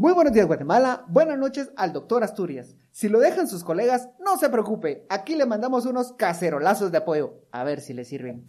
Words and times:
Muy 0.00 0.14
buenos 0.14 0.32
días 0.32 0.46
Guatemala, 0.46 1.04
buenas 1.08 1.36
noches 1.36 1.70
al 1.76 1.92
doctor 1.92 2.24
Asturias. 2.24 2.74
Si 2.90 3.10
lo 3.10 3.20
dejan 3.20 3.46
sus 3.46 3.62
colegas, 3.62 4.08
no 4.18 4.38
se 4.38 4.48
preocupe, 4.48 5.04
aquí 5.10 5.36
le 5.36 5.44
mandamos 5.44 5.84
unos 5.84 6.14
cacerolazos 6.14 6.90
de 6.90 6.96
apoyo, 6.96 7.34
a 7.52 7.64
ver 7.64 7.82
si 7.82 7.92
le 7.92 8.06
sirven. 8.06 8.46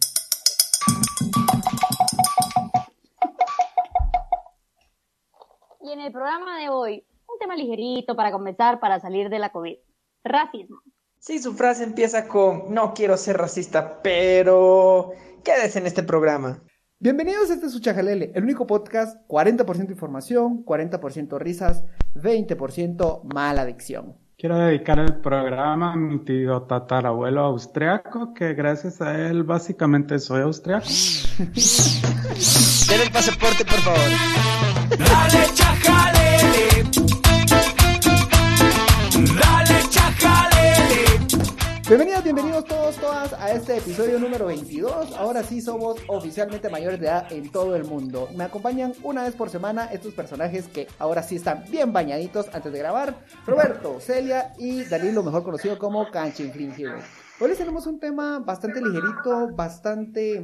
Y 5.82 5.92
en 5.92 6.00
el 6.00 6.10
programa 6.10 6.58
de 6.58 6.70
hoy, 6.70 7.04
un 7.28 7.38
tema 7.38 7.54
ligerito 7.54 8.16
para 8.16 8.32
comenzar 8.32 8.80
para 8.80 8.98
salir 8.98 9.28
de 9.28 9.38
la 9.38 9.52
COVID. 9.52 9.76
Racismo. 10.24 10.80
Sí, 11.18 11.38
su 11.38 11.52
frase 11.52 11.84
empieza 11.84 12.28
con 12.28 12.72
no 12.72 12.94
quiero 12.94 13.18
ser 13.18 13.36
racista, 13.36 14.00
pero 14.00 15.12
quédese 15.44 15.80
en 15.80 15.86
este 15.86 16.02
programa. 16.02 16.62
Bienvenidos 17.02 17.50
a 17.50 17.54
este 17.54 17.66
es 17.66 17.72
su 17.72 17.80
Chajalele, 17.80 18.30
el 18.32 18.44
único 18.44 18.64
podcast 18.64 19.26
40% 19.26 19.90
información, 19.90 20.64
40% 20.64 21.36
risas, 21.40 21.82
20% 22.14 23.24
mala 23.24 23.62
adicción. 23.62 24.14
Quiero 24.38 24.56
dedicar 24.56 25.00
el 25.00 25.16
programa 25.16 25.94
a 25.94 25.96
mi 25.96 26.24
tío 26.24 26.62
tatarabuelo 26.62 27.40
austriaco, 27.40 28.32
que 28.32 28.54
gracias 28.54 29.02
a 29.02 29.18
él 29.18 29.42
básicamente 29.42 30.20
soy 30.20 30.42
austriaco. 30.42 30.86
Den 31.38 33.00
el 33.00 33.10
pasaporte, 33.12 33.64
por 33.64 33.80
favor. 33.80 33.98
Dale 34.96 35.54
chajalele. 35.54 36.21
Bienvenidos, 41.92 42.24
bienvenidos 42.24 42.64
todos, 42.64 42.96
todas 42.96 43.34
a 43.34 43.52
este 43.52 43.76
episodio 43.76 44.18
número 44.18 44.46
22. 44.46 45.14
Ahora 45.14 45.42
sí 45.42 45.60
somos 45.60 46.00
oficialmente 46.08 46.70
mayores 46.70 46.98
de 46.98 47.04
edad 47.04 47.30
en 47.30 47.52
todo 47.52 47.76
el 47.76 47.84
mundo. 47.84 48.30
Me 48.34 48.44
acompañan 48.44 48.94
una 49.02 49.24
vez 49.24 49.34
por 49.34 49.50
semana 49.50 49.84
estos 49.92 50.14
personajes 50.14 50.68
que 50.68 50.88
ahora 50.98 51.22
sí 51.22 51.36
están 51.36 51.64
bien 51.70 51.92
bañaditos 51.92 52.48
antes 52.54 52.72
de 52.72 52.78
grabar. 52.78 53.14
Roberto, 53.46 54.00
Celia 54.00 54.54
y 54.56 54.84
Danilo, 54.84 55.22
mejor 55.22 55.42
conocido 55.42 55.78
como 55.78 56.10
Canchinflin 56.10 56.72
Hero. 56.78 56.96
Hoy 57.38 57.48
les 57.50 57.58
tenemos 57.58 57.86
un 57.86 58.00
tema 58.00 58.38
bastante 58.38 58.80
ligerito, 58.80 59.54
bastante 59.54 60.42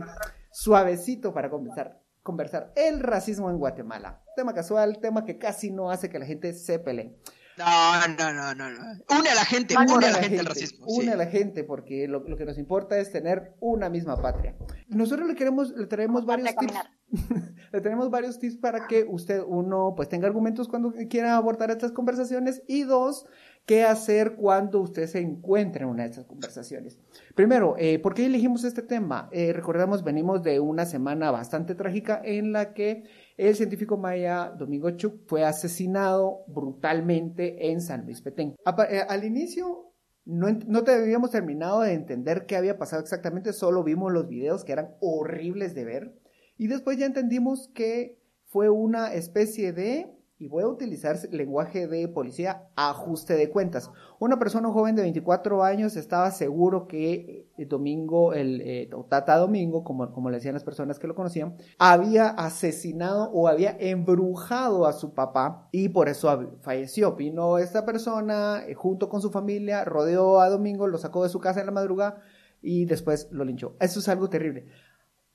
suavecito 0.51 1.33
para 1.33 1.49
comenzar. 1.49 1.99
Conversar 2.23 2.75
el 2.77 3.01
racismo 3.01 3.49
en 3.49 3.57
Guatemala. 3.57 4.21
Tema 4.37 4.53
casual, 4.53 4.99
tema 4.99 5.25
que 5.25 5.39
casi 5.39 5.71
no 5.71 5.91
hace 5.91 6.11
que 6.11 6.19
la 6.19 6.27
gente 6.27 6.53
se 6.53 6.79
pelee. 6.79 7.17
No, 7.59 8.07
no, 8.07 8.33
no, 8.33 8.55
no, 8.55 8.71
no. 8.71 9.19
Une 9.19 9.29
a 9.29 9.35
la 9.35 9.45
gente, 9.45 9.75
une 9.77 10.07
a 10.07 10.11
la 10.13 10.19
gente 10.19 10.37
el 10.39 10.47
racismo. 10.47 10.87
Une 10.87 11.07
sí. 11.07 11.11
a 11.11 11.17
la 11.17 11.27
gente, 11.27 11.65
porque 11.65 12.07
lo, 12.07 12.21
lo 12.21 12.37
que 12.37 12.45
nos 12.45 12.57
importa 12.57 12.99
es 12.99 13.11
tener 13.11 13.55
una 13.61 13.91
misma 13.91 14.21
patria. 14.21 14.55
Nosotros 14.89 15.29
le 15.29 15.35
queremos, 15.35 15.73
le 15.73 15.87
traemos 15.87 16.25
varios 16.25 16.55
tips. 16.55 16.75
le 17.73 17.81
tenemos 17.81 18.11
varios 18.11 18.39
tips 18.39 18.57
para 18.57 18.87
que 18.87 19.05
usted, 19.09 19.43
uno, 19.47 19.95
pues 19.97 20.09
tenga 20.09 20.27
argumentos 20.27 20.69
cuando 20.69 20.93
quiera 21.11 21.37
abordar 21.37 21.71
estas 21.71 21.93
conversaciones 21.93 22.63
y 22.69 22.85
dos, 22.85 23.27
qué 23.67 23.85
hacer 23.85 24.37
cuando 24.37 24.81
usted 24.81 25.07
se 25.07 25.21
encuentre 25.21 25.83
en 25.83 25.91
una 25.91 26.05
de 26.05 26.11
estas 26.11 26.27
conversaciones. 26.27 26.99
Primero, 27.35 27.75
eh, 27.79 27.99
¿por 27.99 28.15
qué 28.15 28.27
elegimos 28.27 28.65
este 28.65 28.83
tema? 28.83 29.29
Eh, 29.33 29.53
recordamos, 29.53 30.05
venimos 30.05 30.43
de 30.43 30.61
una 30.61 30.87
semana 30.87 31.31
bastante 31.31 31.75
trágica 31.75 32.21
en 32.25 32.53
la 32.53 32.73
que 32.73 33.05
el 33.39 33.55
científico 33.55 33.97
maya 33.97 34.53
Domingo 34.59 34.91
Chuk 34.91 35.27
fue 35.27 35.45
asesinado 35.45 36.45
brutalmente 36.49 37.71
en 37.71 37.81
San 37.81 38.05
Luis 38.05 38.21
Petén. 38.21 38.57
Eh, 38.91 39.03
al 39.09 39.25
inicio 39.25 39.93
no, 40.25 40.49
no 40.67 40.85
te 40.85 40.93
habíamos 40.93 41.31
terminado 41.31 41.81
de 41.81 41.95
entender 41.95 42.47
qué 42.47 42.57
había 42.57 42.79
pasado 42.79 43.01
exactamente, 43.01 43.53
solo 43.53 43.85
vimos 43.85 44.13
los 44.13 44.29
videos 44.29 44.65
que 44.65 44.73
eran 44.73 44.97
horribles 45.01 45.75
de 45.75 45.85
ver 45.85 46.19
y 46.59 46.67
después 46.67 46.99
ya 46.99 47.07
entendimos 47.07 47.71
que 47.73 48.19
fue 48.45 48.69
una 48.69 49.15
especie 49.15 49.73
de, 49.73 50.18
y 50.41 50.47
voy 50.47 50.63
a 50.63 50.69
utilizar 50.69 51.19
lenguaje 51.33 51.89
de 51.89 52.07
policía, 52.07 52.69
ajuste 52.77 53.35
de 53.35 53.51
cuentas. 53.51 53.91
Una 54.21 54.39
persona 54.39 54.71
joven 54.71 54.95
de 54.95 55.03
24 55.03 55.65
años 55.65 55.97
estaba 55.97 56.31
seguro 56.31 56.87
que 56.87 57.49
eh, 57.59 57.67
Domingo, 57.67 58.33
el 58.35 58.61
eh, 58.61 58.91
Tata 59.09 59.37
Domingo, 59.37 59.83
como, 59.83 60.13
como 60.13 60.31
le 60.31 60.37
decían 60.37 60.55
las 60.55 60.63
personas 60.63 61.01
que 61.01 61.09
lo 61.09 61.17
conocían, 61.17 61.57
había 61.79 62.29
asesinado 62.29 63.31
o 63.33 63.49
había 63.49 63.77
embrujado 63.81 64.87
a 64.87 64.93
su 64.93 65.13
papá 65.13 65.69
y 65.73 65.89
por 65.89 66.09
eso 66.09 66.57
falleció. 66.61 67.17
Vino 67.17 67.59
esta 67.59 67.85
persona 67.85 68.63
eh, 68.67 68.75
junto 68.75 69.09
con 69.09 69.21
su 69.21 69.31
familia, 69.31 69.85
rodeó 69.85 70.41
a 70.41 70.49
Domingo, 70.49 70.87
lo 70.87 70.99
sacó 70.99 71.25
de 71.25 71.31
su 71.31 71.41
casa 71.41 71.61
en 71.61 71.67
la 71.67 71.73
madrugada 71.73 72.23
y 72.63 72.85
después 72.85 73.29
lo 73.33 73.45
linchó. 73.45 73.77
Eso 73.81 73.99
es 73.99 74.09
algo 74.09 74.29
terrible. 74.29 74.67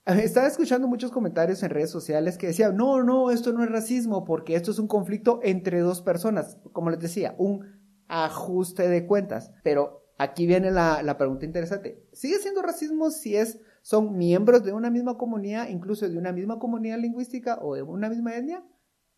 Estaba 0.06 0.48
escuchando 0.48 0.88
muchos 0.88 1.12
comentarios 1.12 1.64
en 1.64 1.70
redes 1.70 1.90
sociales 1.90 2.38
que 2.38 2.48
decían, 2.48 2.76
no, 2.76 3.04
no, 3.04 3.32
esto 3.32 3.54
no 3.54 3.64
es 3.64 3.70
racismo 3.70 4.26
porque 4.26 4.56
esto 4.56 4.72
es 4.72 4.80
un 4.80 4.88
conflicto 4.88 5.40
entre 5.44 5.80
dos 5.80 6.02
personas. 6.02 6.58
Como 6.74 6.90
les 6.90 7.00
decía, 7.00 7.36
un 7.38 7.84
ajuste 8.08 8.88
de 8.90 9.06
cuentas. 9.06 9.52
Pero 9.64 10.06
aquí 10.18 10.46
viene 10.46 10.72
la, 10.72 11.02
la 11.04 11.18
pregunta 11.18 11.46
interesante. 11.46 12.06
¿Sigue 12.12 12.40
siendo 12.40 12.62
racismo 12.62 13.12
si 13.12 13.38
es, 13.38 13.60
son 13.82 14.18
miembros 14.18 14.64
de 14.64 14.74
una 14.74 14.90
misma 14.90 15.18
comunidad, 15.18 15.70
incluso 15.70 16.08
de 16.08 16.18
una 16.18 16.34
misma 16.34 16.60
comunidad 16.60 17.00
lingüística 17.00 17.60
o 17.62 17.76
de 17.76 17.84
una 17.84 18.10
misma 18.10 18.36
etnia? 18.36 18.64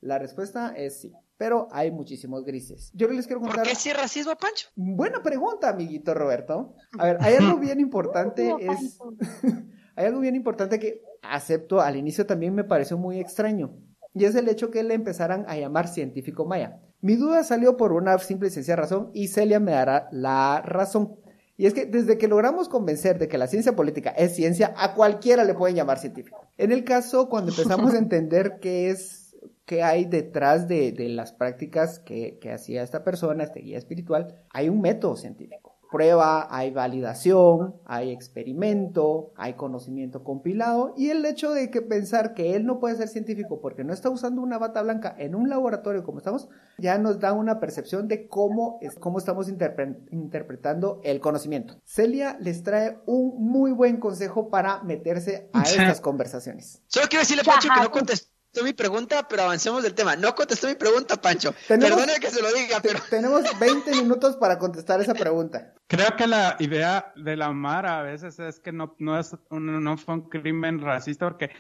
La 0.01 0.19
respuesta 0.19 0.73
es 0.75 1.01
sí. 1.01 1.13
Pero 1.37 1.67
hay 1.71 1.91
muchísimos 1.91 2.45
grises. 2.45 2.91
Yo 2.93 3.09
les 3.09 3.25
quiero 3.25 3.41
¿Por 3.41 3.49
contar... 3.49 3.67
qué 3.67 3.75
sí 3.75 3.89
es 3.89 3.97
racismo, 3.97 4.35
Pancho? 4.35 4.69
Buena 4.75 5.21
pregunta, 5.21 5.69
amiguito 5.69 6.13
Roberto. 6.13 6.75
A 6.97 7.05
ver, 7.05 7.17
hay 7.19 7.35
algo 7.39 7.57
bien 7.57 7.79
importante, 7.79 8.55
es... 8.61 8.99
hay 9.95 10.05
algo 10.05 10.19
bien 10.19 10.35
importante 10.35 10.79
que 10.79 11.01
acepto 11.21 11.81
al 11.81 11.95
inicio 11.95 12.25
también 12.25 12.53
me 12.53 12.63
pareció 12.63 12.97
muy 12.97 13.19
extraño. 13.19 13.75
Y 14.13 14.25
es 14.25 14.35
el 14.35 14.47
hecho 14.47 14.71
que 14.71 14.83
le 14.83 14.93
empezaran 14.93 15.45
a 15.47 15.57
llamar 15.57 15.87
científico 15.87 16.45
maya. 16.45 16.79
Mi 17.01 17.15
duda 17.15 17.43
salió 17.43 17.77
por 17.77 17.91
una 17.91 18.17
simple 18.17 18.47
y 18.47 18.51
sencilla 18.51 18.77
razón 18.77 19.11
y 19.13 19.27
Celia 19.27 19.59
me 19.59 19.71
dará 19.71 20.07
la 20.11 20.61
razón. 20.61 21.17
Y 21.57 21.65
es 21.67 21.73
que 21.73 21.85
desde 21.85 22.17
que 22.17 22.27
logramos 22.27 22.67
convencer 22.67 23.17
de 23.17 23.27
que 23.27 23.37
la 23.37 23.47
ciencia 23.47 23.75
política 23.75 24.09
es 24.11 24.35
ciencia, 24.35 24.73
a 24.77 24.93
cualquiera 24.93 25.43
le 25.43 25.53
pueden 25.53 25.75
llamar 25.75 25.99
científico. 25.99 26.47
En 26.57 26.71
el 26.71 26.83
caso, 26.83 27.29
cuando 27.29 27.51
empezamos 27.51 27.93
a 27.93 27.97
entender 27.99 28.59
qué 28.61 28.89
es, 28.89 29.35
qué 29.65 29.83
hay 29.83 30.05
detrás 30.05 30.67
de, 30.67 30.91
de 30.91 31.09
las 31.09 31.31
prácticas 31.31 31.99
que, 31.99 32.39
que 32.39 32.51
hacía 32.51 32.83
esta 32.83 33.03
persona, 33.03 33.43
este 33.43 33.61
guía 33.61 33.77
espiritual, 33.77 34.43
hay 34.49 34.69
un 34.69 34.81
método 34.81 35.15
científico. 35.15 35.74
Prueba, 35.95 36.47
hay 36.53 36.71
validación, 36.71 37.75
hay 37.85 38.11
experimento, 38.11 39.31
hay 39.37 39.53
conocimiento 39.53 40.25
compilado 40.25 40.93
y 40.97 41.09
el 41.09 41.25
hecho 41.25 41.51
de 41.51 41.71
que 41.71 41.81
pensar 41.81 42.33
que 42.33 42.53
él 42.57 42.65
no 42.65 42.79
puede 42.81 42.95
ser 42.95 43.07
científico 43.07 43.61
porque 43.61 43.85
no 43.85 43.93
está 43.93 44.09
usando 44.09 44.41
una 44.41 44.57
bata 44.57 44.81
blanca 44.81 45.15
en 45.17 45.35
un 45.35 45.47
laboratorio 45.47 46.03
como 46.03 46.17
estamos, 46.17 46.49
ya 46.77 46.97
nos 46.97 47.21
da 47.21 47.31
una 47.31 47.61
percepción 47.61 48.09
de 48.09 48.27
cómo, 48.27 48.77
es, 48.81 48.95
cómo 48.95 49.19
estamos 49.19 49.47
interpre- 49.49 49.97
interpretando 50.11 50.99
el 51.05 51.21
conocimiento. 51.21 51.75
Celia 51.85 52.37
les 52.41 52.61
trae 52.63 52.97
un 53.05 53.35
muy 53.49 53.71
buen 53.71 53.97
consejo 54.01 54.49
para 54.49 54.83
meterse 54.83 55.49
a 55.53 55.61
estas 55.63 56.01
conversaciones. 56.01 56.81
Solo 56.87 57.07
quiero 57.07 57.21
decirle, 57.21 57.43
Pancho, 57.45 57.69
que 57.73 57.81
no 57.81 57.91
contestó 57.91 58.34
mi 58.63 58.73
pregunta, 58.73 59.27
pero 59.27 59.43
avancemos 59.43 59.83
del 59.83 59.93
tema. 59.93 60.15
No 60.15 60.35
contestó 60.35 60.67
mi 60.67 60.75
pregunta, 60.75 61.15
Pancho. 61.15 61.53
Perdone 61.67 62.19
que 62.19 62.29
se 62.29 62.41
lo 62.41 62.51
diga, 62.53 62.79
pero... 62.81 62.99
tenemos 63.09 63.43
20 63.59 63.91
minutos 63.91 64.37
para 64.37 64.57
contestar 64.57 65.01
esa 65.01 65.13
pregunta. 65.13 65.73
Creo 65.87 66.15
que 66.15 66.27
la 66.27 66.55
idea 66.59 67.13
de 67.15 67.35
la 67.35 67.51
Mara 67.51 67.99
a 67.99 68.03
veces 68.03 68.39
es 68.39 68.59
que 68.59 68.71
no, 68.71 68.95
no, 68.99 69.19
es 69.19 69.35
un, 69.49 69.83
no 69.83 69.97
fue 69.97 70.15
un 70.15 70.29
crimen 70.29 70.79
racista 70.79 71.27
porque 71.29 71.51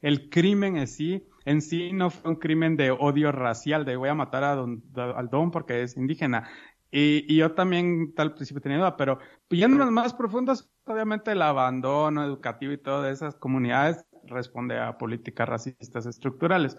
el 0.00 0.28
crimen 0.30 0.76
en 0.76 0.86
sí, 0.86 1.26
en 1.44 1.62
sí 1.62 1.92
no 1.92 2.10
fue 2.10 2.30
un 2.32 2.36
crimen 2.36 2.76
de 2.76 2.90
odio 2.90 3.32
racial, 3.32 3.84
de 3.84 3.96
voy 3.96 4.08
a 4.08 4.14
matar 4.14 4.44
a 4.44 4.54
don, 4.54 4.82
al 4.96 5.28
don 5.28 5.50
porque 5.50 5.82
es 5.82 5.96
indígena. 5.96 6.48
Y, 6.90 7.24
y 7.32 7.38
yo 7.38 7.52
también 7.52 8.14
tal 8.14 8.34
principio 8.34 8.62
tenía 8.62 8.78
duda, 8.78 8.96
pero 8.96 9.18
yéndonos 9.50 9.90
más 9.90 10.14
profundos, 10.14 10.70
obviamente 10.84 11.32
el 11.32 11.42
abandono 11.42 12.24
educativo 12.24 12.72
y 12.72 12.78
todas 12.78 13.12
esas 13.12 13.34
comunidades 13.34 14.04
responde 14.26 14.78
a 14.78 14.98
políticas 14.98 15.48
racistas 15.48 16.06
estructurales. 16.06 16.76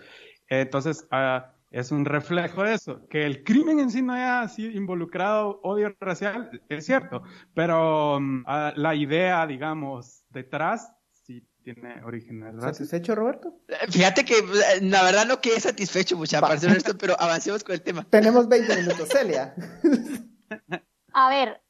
Entonces, 0.48 1.08
ah, 1.12 1.54
es 1.72 1.92
un 1.92 2.06
reflejo 2.06 2.64
de 2.64 2.74
eso. 2.74 3.06
Que 3.10 3.26
el 3.26 3.44
crimen 3.44 3.80
en 3.80 3.92
sí 3.92 4.02
no 4.02 4.14
haya 4.14 4.48
sido 4.48 4.72
involucrado 4.72 5.60
odio 5.64 5.96
racial, 6.00 6.62
es 6.70 6.86
cierto, 6.86 7.24
pero 7.54 8.20
mm, 8.20 8.44
ah, 8.48 8.74
la 8.76 8.96
idea, 8.96 9.46
digamos, 9.46 10.24
detrás 10.30 10.92
sí 11.12 11.46
tiene 11.64 12.02
orígenes. 12.04 12.56
¿Satisfecho, 12.62 13.16
Roberto? 13.16 13.60
Fíjate 13.90 14.24
que 14.24 14.36
eh, 14.38 14.82
la 14.82 15.04
verdad 15.04 15.26
no 15.26 15.42
quedé 15.42 15.60
satisfecho, 15.60 16.16
mucha, 16.16 16.40
para 16.40 16.58
ser 16.58 16.70
honesto, 16.70 16.98
pero 16.98 17.20
avancemos 17.20 17.64
con 17.64 17.76
el 17.76 17.82
tema. 17.82 18.06
Tenemos 18.10 18.48
20 18.48 18.78
minutos, 18.78 19.10
Celia. 19.10 19.54
A 21.14 21.30
ver, 21.30 21.62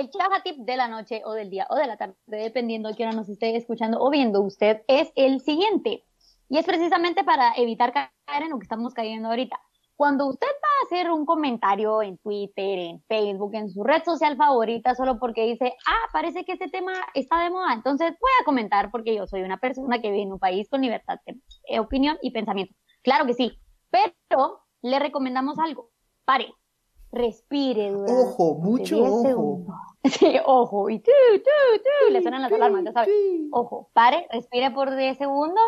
el 0.00 0.10
chaja 0.10 0.42
tip 0.42 0.56
de 0.58 0.76
la 0.76 0.88
noche 0.88 1.22
o 1.24 1.32
del 1.32 1.50
día 1.50 1.66
o 1.70 1.76
de 1.76 1.86
la 1.86 1.96
tarde, 1.96 2.14
dependiendo 2.26 2.90
de 2.90 3.04
hora 3.04 3.14
nos 3.14 3.28
esté 3.28 3.54
escuchando 3.56 4.00
o 4.00 4.10
viendo 4.10 4.40
usted, 4.40 4.82
es 4.88 5.12
el 5.16 5.40
siguiente. 5.40 6.04
Y 6.48 6.58
es 6.58 6.66
precisamente 6.66 7.24
para 7.24 7.54
evitar 7.56 7.92
caer 7.92 8.42
en 8.42 8.50
lo 8.50 8.58
que 8.58 8.64
estamos 8.64 8.94
cayendo 8.94 9.28
ahorita. 9.28 9.58
Cuando 9.96 10.26
usted 10.26 10.46
va 10.46 10.68
a 10.68 10.86
hacer 10.86 11.10
un 11.10 11.24
comentario 11.24 12.02
en 12.02 12.18
Twitter, 12.18 12.78
en 12.80 13.02
Facebook, 13.04 13.54
en 13.54 13.70
su 13.70 13.84
red 13.84 14.02
social 14.04 14.36
favorita, 14.36 14.94
solo 14.94 15.18
porque 15.20 15.46
dice, 15.46 15.74
ah, 15.86 16.08
parece 16.12 16.44
que 16.44 16.52
este 16.52 16.68
tema 16.68 16.92
está 17.14 17.42
de 17.44 17.50
moda, 17.50 17.72
entonces 17.72 18.10
voy 18.20 18.30
a 18.40 18.44
comentar 18.44 18.90
porque 18.90 19.14
yo 19.14 19.26
soy 19.28 19.42
una 19.42 19.58
persona 19.58 20.00
que 20.00 20.10
vive 20.10 20.24
en 20.24 20.32
un 20.32 20.40
país 20.40 20.68
con 20.68 20.80
libertad 20.80 21.20
de 21.24 21.78
opinión 21.78 22.18
y 22.22 22.32
pensamiento. 22.32 22.74
Claro 23.02 23.24
que 23.26 23.34
sí, 23.34 23.56
pero 23.90 24.64
le 24.82 24.98
recomendamos 24.98 25.58
algo. 25.60 25.90
Pare, 26.24 26.52
respire 27.14 27.90
durante 27.90 28.12
Ojo, 28.12 28.54
mucho 28.56 28.96
10 28.96 29.08
ojo. 29.10 29.22
segundos. 29.22 29.76
Sí, 30.04 30.36
ojo, 30.44 30.90
y 30.90 30.98
tú, 30.98 31.10
tú, 31.36 31.50
tú, 31.78 32.12
le 32.12 32.20
suenan 32.20 32.42
las 32.42 32.52
alarmas, 32.52 32.84
ya 32.84 32.92
sabes. 32.92 33.08
Ojo, 33.50 33.88
pare, 33.94 34.28
respire 34.30 34.70
por 34.70 34.94
10 34.94 35.16
segundos, 35.16 35.64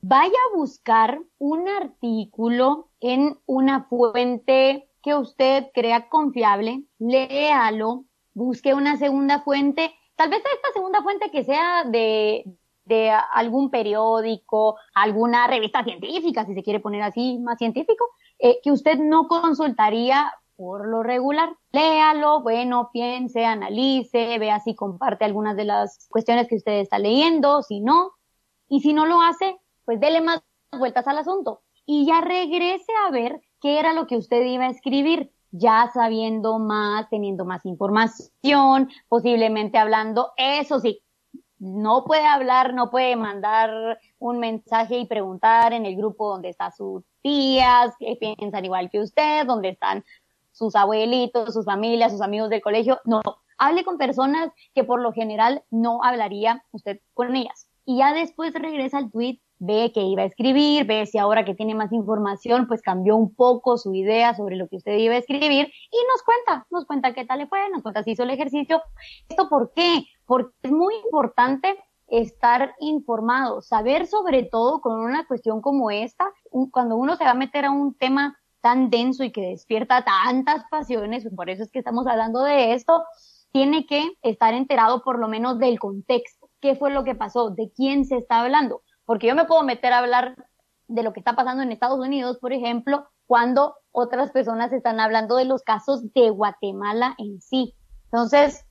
vaya 0.00 0.28
a 0.30 0.56
buscar 0.56 1.20
un 1.38 1.68
artículo 1.68 2.90
en 3.00 3.36
una 3.46 3.82
fuente 3.86 4.88
que 5.02 5.16
usted 5.16 5.66
crea 5.74 6.08
confiable, 6.08 6.84
léalo, 7.00 8.04
busque 8.32 8.74
una 8.74 8.96
segunda 8.96 9.42
fuente, 9.42 9.92
tal 10.14 10.30
vez 10.30 10.38
esta 10.38 10.72
segunda 10.72 11.02
fuente 11.02 11.32
que 11.32 11.42
sea 11.42 11.82
de, 11.82 12.44
de 12.84 13.10
algún 13.10 13.70
periódico, 13.70 14.76
alguna 14.94 15.48
revista 15.48 15.82
científica, 15.82 16.46
si 16.46 16.54
se 16.54 16.62
quiere 16.62 16.78
poner 16.78 17.02
así, 17.02 17.38
más 17.38 17.58
científico, 17.58 18.06
eh, 18.38 18.60
que 18.62 18.70
usted 18.70 18.98
no 18.98 19.26
consultaría 19.26 20.32
por 20.56 20.88
lo 20.88 21.02
regular. 21.02 21.56
Léalo, 21.72 22.42
bueno, 22.42 22.90
piense, 22.92 23.44
analice, 23.44 24.38
vea 24.38 24.60
si 24.60 24.74
comparte 24.74 25.24
algunas 25.24 25.56
de 25.56 25.64
las 25.64 26.06
cuestiones 26.08 26.48
que 26.48 26.56
usted 26.56 26.80
está 26.80 26.98
leyendo, 26.98 27.62
si 27.62 27.80
no, 27.80 28.12
y 28.68 28.80
si 28.80 28.92
no 28.92 29.06
lo 29.06 29.20
hace, 29.20 29.56
pues 29.84 30.00
dele 30.00 30.20
más 30.20 30.42
vueltas 30.72 31.06
al 31.06 31.18
asunto 31.18 31.62
y 31.86 32.06
ya 32.06 32.20
regrese 32.20 32.92
a 33.06 33.10
ver 33.10 33.40
qué 33.60 33.78
era 33.78 33.92
lo 33.92 34.06
que 34.06 34.16
usted 34.16 34.44
iba 34.44 34.64
a 34.64 34.70
escribir, 34.70 35.30
ya 35.50 35.90
sabiendo 35.92 36.58
más, 36.58 37.08
teniendo 37.10 37.44
más 37.44 37.64
información, 37.66 38.90
posiblemente 39.08 39.78
hablando, 39.78 40.32
eso 40.36 40.80
sí, 40.80 41.02
no 41.58 42.04
puede 42.04 42.26
hablar, 42.26 42.74
no 42.74 42.90
puede 42.90 43.16
mandar 43.16 43.98
un 44.18 44.38
mensaje 44.38 44.98
y 44.98 45.06
preguntar 45.06 45.72
en 45.72 45.86
el 45.86 45.96
grupo 45.96 46.28
donde 46.28 46.50
están 46.50 46.72
sus 46.72 47.04
tías, 47.22 47.94
que 47.98 48.16
piensan 48.16 48.64
igual 48.64 48.90
que 48.90 49.00
usted, 49.00 49.46
donde 49.46 49.70
están 49.70 50.04
sus 50.54 50.74
abuelitos, 50.76 51.52
sus 51.52 51.66
familias, 51.66 52.12
sus 52.12 52.22
amigos 52.22 52.48
del 52.48 52.62
colegio. 52.62 53.00
No, 53.04 53.20
hable 53.58 53.84
con 53.84 53.98
personas 53.98 54.50
que 54.74 54.84
por 54.84 55.00
lo 55.00 55.12
general 55.12 55.64
no 55.70 56.02
hablaría 56.02 56.64
usted 56.72 57.00
con 57.12 57.36
ellas. 57.36 57.68
Y 57.84 57.98
ya 57.98 58.14
después 58.14 58.54
regresa 58.54 58.96
al 58.98 59.10
tweet, 59.10 59.40
ve 59.58 59.92
que 59.92 60.00
iba 60.00 60.22
a 60.22 60.26
escribir, 60.26 60.86
ve 60.86 61.06
si 61.06 61.18
ahora 61.18 61.44
que 61.44 61.54
tiene 61.54 61.74
más 61.74 61.92
información, 61.92 62.66
pues 62.66 62.80
cambió 62.80 63.16
un 63.16 63.34
poco 63.34 63.76
su 63.76 63.94
idea 63.94 64.34
sobre 64.34 64.56
lo 64.56 64.68
que 64.68 64.76
usted 64.76 64.96
iba 64.96 65.14
a 65.14 65.18
escribir 65.18 65.66
y 65.90 65.96
nos 66.10 66.22
cuenta, 66.22 66.66
nos 66.70 66.86
cuenta 66.86 67.12
qué 67.12 67.26
tal 67.26 67.40
le 67.40 67.46
fue, 67.46 67.68
nos 67.70 67.82
cuenta 67.82 68.02
si 68.02 68.12
hizo 68.12 68.22
el 68.22 68.30
ejercicio. 68.30 68.80
¿Esto 69.28 69.48
por 69.48 69.72
qué? 69.74 70.04
Porque 70.24 70.54
es 70.62 70.72
muy 70.72 70.94
importante 71.04 71.76
estar 72.06 72.74
informado, 72.80 73.60
saber 73.60 74.06
sobre 74.06 74.44
todo 74.44 74.80
con 74.80 75.00
una 75.00 75.26
cuestión 75.26 75.60
como 75.60 75.90
esta, 75.90 76.30
cuando 76.70 76.96
uno 76.96 77.16
se 77.16 77.24
va 77.24 77.30
a 77.30 77.34
meter 77.34 77.64
a 77.64 77.70
un 77.70 77.94
tema 77.94 78.38
tan 78.64 78.88
denso 78.88 79.24
y 79.24 79.30
que 79.30 79.42
despierta 79.42 80.06
tantas 80.06 80.64
pasiones, 80.70 81.28
por 81.36 81.50
eso 81.50 81.62
es 81.62 81.70
que 81.70 81.80
estamos 81.80 82.06
hablando 82.06 82.42
de 82.42 82.72
esto, 82.72 83.04
tiene 83.52 83.84
que 83.86 84.02
estar 84.22 84.54
enterado 84.54 85.02
por 85.04 85.18
lo 85.18 85.28
menos 85.28 85.58
del 85.58 85.78
contexto, 85.78 86.48
qué 86.60 86.74
fue 86.74 86.90
lo 86.90 87.04
que 87.04 87.14
pasó, 87.14 87.50
de 87.50 87.70
quién 87.76 88.06
se 88.06 88.16
está 88.16 88.40
hablando, 88.40 88.80
porque 89.04 89.26
yo 89.26 89.34
me 89.34 89.44
puedo 89.44 89.62
meter 89.64 89.92
a 89.92 89.98
hablar 89.98 90.34
de 90.88 91.02
lo 91.02 91.12
que 91.12 91.20
está 91.20 91.36
pasando 91.36 91.62
en 91.62 91.72
Estados 91.72 91.98
Unidos, 92.00 92.38
por 92.38 92.54
ejemplo, 92.54 93.06
cuando 93.26 93.74
otras 93.92 94.30
personas 94.32 94.72
están 94.72 94.98
hablando 94.98 95.36
de 95.36 95.44
los 95.44 95.62
casos 95.62 96.12
de 96.14 96.30
Guatemala 96.30 97.14
en 97.18 97.42
sí. 97.42 97.74
Entonces, 98.06 98.64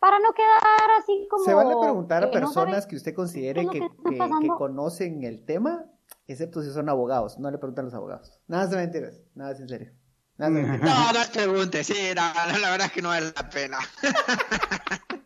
para 0.00 0.18
no 0.18 0.32
quedar 0.32 0.90
así 0.98 1.28
como... 1.30 1.44
Se 1.44 1.54
vale 1.54 1.76
preguntar 1.80 2.24
a 2.24 2.30
que 2.30 2.40
no 2.40 2.46
personas 2.46 2.86
que 2.88 2.96
usted 2.96 3.14
considere 3.14 3.68
que, 3.68 3.80
que 3.80 4.18
que- 4.18 4.48
conocen 4.58 5.22
el 5.22 5.44
tema, 5.44 5.84
excepto 6.26 6.62
si 6.62 6.70
son 6.70 6.88
abogados. 6.88 7.38
No 7.38 7.50
le 7.50 7.58
preguntan 7.58 7.84
a 7.84 7.86
los 7.86 7.94
abogados. 7.94 8.38
Nada 8.46 8.66
de 8.66 8.76
mentiras, 8.76 9.20
nada 9.34 9.52
es 9.52 9.60
en 9.60 9.68
serio. 9.68 9.92
Nada 10.36 10.52
de 10.52 10.62
mentiras. 10.62 10.96
No, 10.98 11.12
no 11.12 11.32
preguntes, 11.32 11.86
sí, 11.86 11.94
no, 12.14 12.22
no, 12.52 12.58
la 12.58 12.70
verdad 12.70 12.86
es 12.86 12.92
que 12.92 13.02
no 13.02 13.08
vale 13.08 13.32
la 13.34 13.48
pena. 13.50 13.78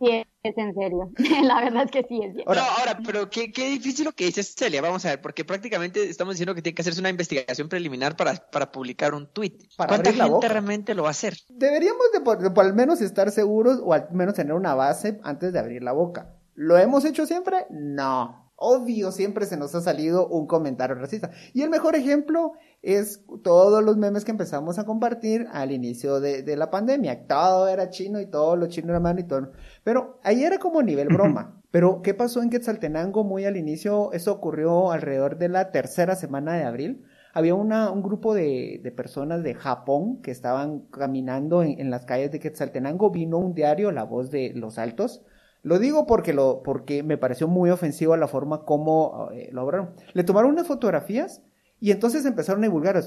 Sí, 0.04 0.24
es 0.42 0.58
en 0.58 0.74
serio. 0.74 1.12
La 1.44 1.60
verdad 1.60 1.84
es 1.84 1.90
que 1.92 2.02
sí 2.08 2.20
es. 2.24 2.34
Ahora- 2.44 2.62
no, 2.62 2.66
ahora, 2.78 2.98
pero 3.06 3.30
qué, 3.30 3.52
qué 3.52 3.68
difícil 3.68 4.04
lo 4.04 4.10
que 4.10 4.24
dice 4.24 4.42
Celia, 4.42 4.82
vamos 4.82 5.04
a 5.04 5.10
ver, 5.10 5.20
porque 5.20 5.44
prácticamente 5.44 6.02
estamos 6.10 6.34
diciendo 6.34 6.56
que 6.56 6.60
tiene 6.62 6.74
que 6.74 6.82
hacerse 6.82 6.98
una 6.98 7.10
investigación 7.10 7.68
preliminaar 7.68 8.16
para, 8.16 8.34
para 8.50 8.72
publicar 8.72 9.14
un 9.14 9.28
tweet. 9.32 9.58
Para 9.76 9.90
¿Cuánta 9.90 10.10
gente 10.12 10.28
boca. 10.28 10.48
realmente 10.48 10.96
lo 10.96 11.04
va 11.04 11.10
a 11.10 11.12
hacer? 11.12 11.36
Deberíamos 11.50 12.02
de 12.12 12.20
por, 12.20 12.38
de 12.38 12.50
por 12.50 12.64
al 12.64 12.74
menos 12.74 13.00
estar 13.00 13.30
seguros 13.30 13.78
o 13.80 13.92
al 13.92 14.08
menos 14.10 14.34
tener 14.34 14.54
una 14.54 14.74
base 14.74 15.20
antes 15.22 15.52
de 15.52 15.60
abrir 15.60 15.84
la 15.84 15.92
boca. 15.92 16.34
¿Lo 16.56 16.76
hemos 16.78 17.04
hecho 17.04 17.24
siempre? 17.24 17.66
No. 17.70 18.41
Obvio, 18.62 19.10
siempre 19.10 19.46
se 19.46 19.56
nos 19.56 19.74
ha 19.74 19.80
salido 19.80 20.28
un 20.28 20.46
comentario 20.46 20.94
racista. 20.94 21.30
Y 21.52 21.62
el 21.62 21.70
mejor 21.70 21.96
ejemplo 21.96 22.52
es 22.80 23.24
todos 23.42 23.82
los 23.82 23.96
memes 23.96 24.24
que 24.24 24.30
empezamos 24.30 24.78
a 24.78 24.84
compartir 24.84 25.46
al 25.52 25.72
inicio 25.72 26.20
de, 26.20 26.42
de 26.42 26.56
la 26.56 26.70
pandemia. 26.70 27.26
Todo 27.26 27.68
era 27.68 27.90
chino 27.90 28.20
y 28.20 28.26
todo 28.26 28.56
lo 28.56 28.68
chino 28.68 28.90
era 28.90 29.00
mano 29.00 29.20
y 29.20 29.24
todo. 29.24 29.50
Pero 29.82 30.20
ahí 30.22 30.44
era 30.44 30.58
como 30.58 30.82
nivel 30.82 31.08
broma. 31.08 31.60
Pero, 31.72 32.02
¿qué 32.02 32.14
pasó 32.14 32.42
en 32.42 32.50
Quetzaltenango 32.50 33.24
muy 33.24 33.44
al 33.46 33.56
inicio? 33.56 34.12
Eso 34.12 34.32
ocurrió 34.32 34.92
alrededor 34.92 35.38
de 35.38 35.48
la 35.48 35.72
tercera 35.72 36.14
semana 36.16 36.54
de 36.54 36.64
abril 36.64 37.04
había 37.32 37.54
una, 37.54 37.90
un 37.90 38.02
grupo 38.02 38.34
de, 38.34 38.80
de 38.82 38.92
personas 38.92 39.42
de 39.42 39.54
Japón 39.54 40.20
que 40.20 40.30
estaban 40.30 40.80
caminando 40.90 41.62
en, 41.62 41.80
en 41.80 41.90
las 41.90 42.04
calles 42.04 42.30
de 42.30 42.40
Quetzaltenango. 42.40 43.10
Vino 43.10 43.38
un 43.38 43.54
diario, 43.54 43.90
La 43.90 44.04
Voz 44.04 44.30
de 44.30 44.52
los 44.54 44.78
Altos. 44.78 45.22
Lo 45.62 45.78
digo 45.78 46.06
porque, 46.06 46.32
lo, 46.32 46.62
porque 46.62 47.02
me 47.02 47.18
pareció 47.18 47.46
muy 47.48 47.70
ofensivo 47.70 48.16
la 48.16 48.28
forma 48.28 48.64
como 48.64 49.28
eh, 49.32 49.48
lo 49.52 49.64
obraron. 49.64 49.90
Le 50.12 50.24
tomaron 50.24 50.50
unas 50.50 50.66
fotografías 50.66 51.42
y 51.80 51.92
entonces 51.92 52.24
empezaron 52.24 52.62
a 52.62 52.66
divulgar 52.66 53.00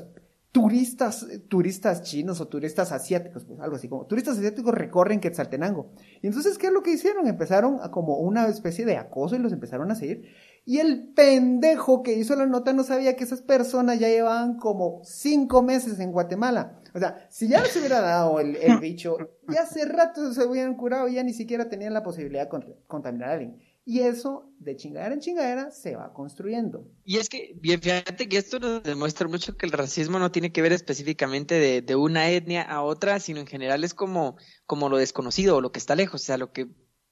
turistas, 0.56 1.28
turistas 1.50 2.04
chinos 2.04 2.40
o 2.40 2.48
turistas 2.48 2.94
asiáticos, 2.94 3.44
pues 3.44 3.60
algo 3.60 3.76
así 3.76 3.90
como 3.90 4.06
turistas 4.06 4.38
asiáticos 4.38 4.74
recorren 4.74 5.20
Quetzaltenango. 5.20 5.92
Y 6.22 6.28
entonces, 6.28 6.58
¿qué 6.58 6.68
es 6.68 6.74
lo 6.74 6.82
que 6.82 6.94
hicieron? 6.94 7.28
Empezaron 7.28 7.80
a 7.82 7.92
como 7.92 8.20
una 8.20 8.48
especie 8.48 8.86
de 8.86 8.96
acoso 8.96 9.36
y 9.36 9.40
los 9.40 9.52
empezaron 9.52 9.92
a 9.92 9.96
seguir. 9.96 10.30
Y 10.66 10.80
el 10.80 11.14
pendejo 11.14 12.02
que 12.04 12.14
hizo 12.14 12.36
la 12.36 12.48
nota 12.48 12.74
no 12.74 12.84
sabía 12.84 13.16
que 13.16 13.24
esas 13.24 13.42
personas 13.42 14.00
ya 14.00 14.10
llevaban 14.10 14.58
como 14.58 15.02
cinco 15.04 15.62
meses 15.62 16.00
en 16.00 16.12
Guatemala. 16.12 16.82
O 16.94 17.00
sea, 17.00 17.28
si 17.30 17.48
ya 17.48 17.62
les 17.62 17.76
hubiera 17.76 18.02
dado 18.02 18.40
el, 18.40 18.56
el 18.56 18.78
bicho, 18.80 19.18
ya 19.48 19.62
hace 19.62 19.86
rato 19.86 20.34
se 20.34 20.44
hubieran 20.46 20.76
curado 20.76 21.08
y 21.08 21.16
ya 21.16 21.24
ni 21.24 21.34
siquiera 21.34 21.70
tenían 21.70 21.94
la 21.94 22.04
posibilidad 22.04 22.46
de 22.46 22.50
cont- 22.50 22.76
contaminar 22.88 23.30
a 23.30 23.34
alguien. 23.34 23.62
Y 23.86 24.00
eso, 24.00 24.52
de 24.58 24.76
chingadera 24.76 25.14
en 25.14 25.20
chingadera, 25.20 25.70
se 25.70 25.96
va 25.96 26.12
construyendo. 26.14 26.88
Y 27.04 27.18
es 27.18 27.30
que, 27.30 27.54
bien, 27.62 27.80
fíjate 27.82 28.28
que 28.28 28.38
esto 28.38 28.60
nos 28.60 28.82
demuestra 28.82 29.28
mucho 29.28 29.56
que 29.58 29.68
el 29.68 29.72
racismo 29.72 30.18
no 30.18 30.32
tiene 30.32 30.52
que 30.52 30.64
ver 30.64 30.72
específicamente 30.74 31.54
de, 31.56 31.82
de 31.84 31.96
una 31.96 32.32
etnia 32.32 32.64
a 32.64 32.82
otra, 32.82 33.20
sino 33.20 33.40
en 33.40 33.46
general 33.48 33.84
es 33.84 33.94
como, 33.94 34.38
como 34.66 34.90
lo 34.90 34.98
desconocido 34.98 35.58
o 35.58 35.62
lo 35.62 35.72
que 35.72 35.78
está 35.80 35.96
lejos. 35.96 36.24
O 36.24 36.26
sea, 36.26 36.38
lo 36.38 36.52
que 36.52 36.68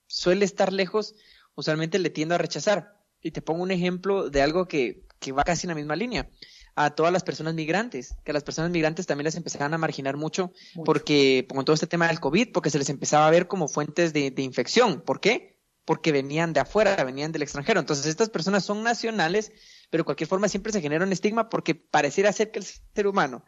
suele 0.08 0.46
estar 0.46 0.74
lejos, 0.74 1.13
usualmente 1.56 2.00
le 2.00 2.10
tiendo 2.10 2.34
a 2.34 2.39
rechazar. 2.39 3.03
Y 3.24 3.32
te 3.32 3.42
pongo 3.42 3.63
un 3.63 3.72
ejemplo 3.72 4.30
de 4.30 4.42
algo 4.44 4.68
que, 4.68 5.08
que 5.20 5.32
va 5.32 5.44
casi 5.44 5.65
en 5.65 5.70
la 5.70 5.75
misma 5.75 5.96
línea. 5.96 6.30
A 6.75 6.89
todas 6.92 7.13
las 7.13 7.24
personas 7.24 7.53
migrantes, 7.53 8.15
que 8.24 8.32
a 8.32 8.34
las 8.34 8.44
personas 8.44 8.70
migrantes 8.72 9.06
también 9.06 9.25
las 9.25 9.36
empezaban 9.36 9.74
a 9.74 9.77
marginar 9.77 10.18
mucho, 10.18 10.51
Mucho. 10.75 10.86
porque, 10.86 11.48
con 11.48 11.63
todo 11.65 11.74
este 11.75 11.88
tema 11.88 12.08
del 12.08 12.20
COVID, 12.20 12.51
porque 12.51 12.70
se 12.70 12.80
les 12.80 12.89
empezaba 12.89 13.27
a 13.27 13.32
ver 13.32 13.48
como 13.48 13.68
fuentes 13.68 14.12
de, 14.12 14.32
de 14.32 14.42
infección. 14.42 15.01
¿Por 15.01 15.20
qué? 15.20 15.60
Porque 15.86 16.12
venían 16.12 16.51
de 16.51 16.60
afuera, 16.62 17.01
venían 17.03 17.32
del 17.32 17.44
extranjero. 17.44 17.80
Entonces, 17.80 18.08
estas 18.08 18.30
personas 18.30 18.65
son 18.65 18.84
nacionales, 18.84 19.51
pero 19.89 20.01
de 20.01 20.06
cualquier 20.06 20.27
forma 20.27 20.48
siempre 20.50 20.72
se 20.74 20.82
genera 20.82 21.06
un 21.06 21.12
estigma 21.12 21.50
porque 21.50 21.75
pareciera 21.75 22.34
ser 22.34 22.51
que 22.51 22.60
el 22.60 22.65
ser 22.65 23.06
humano, 23.08 23.46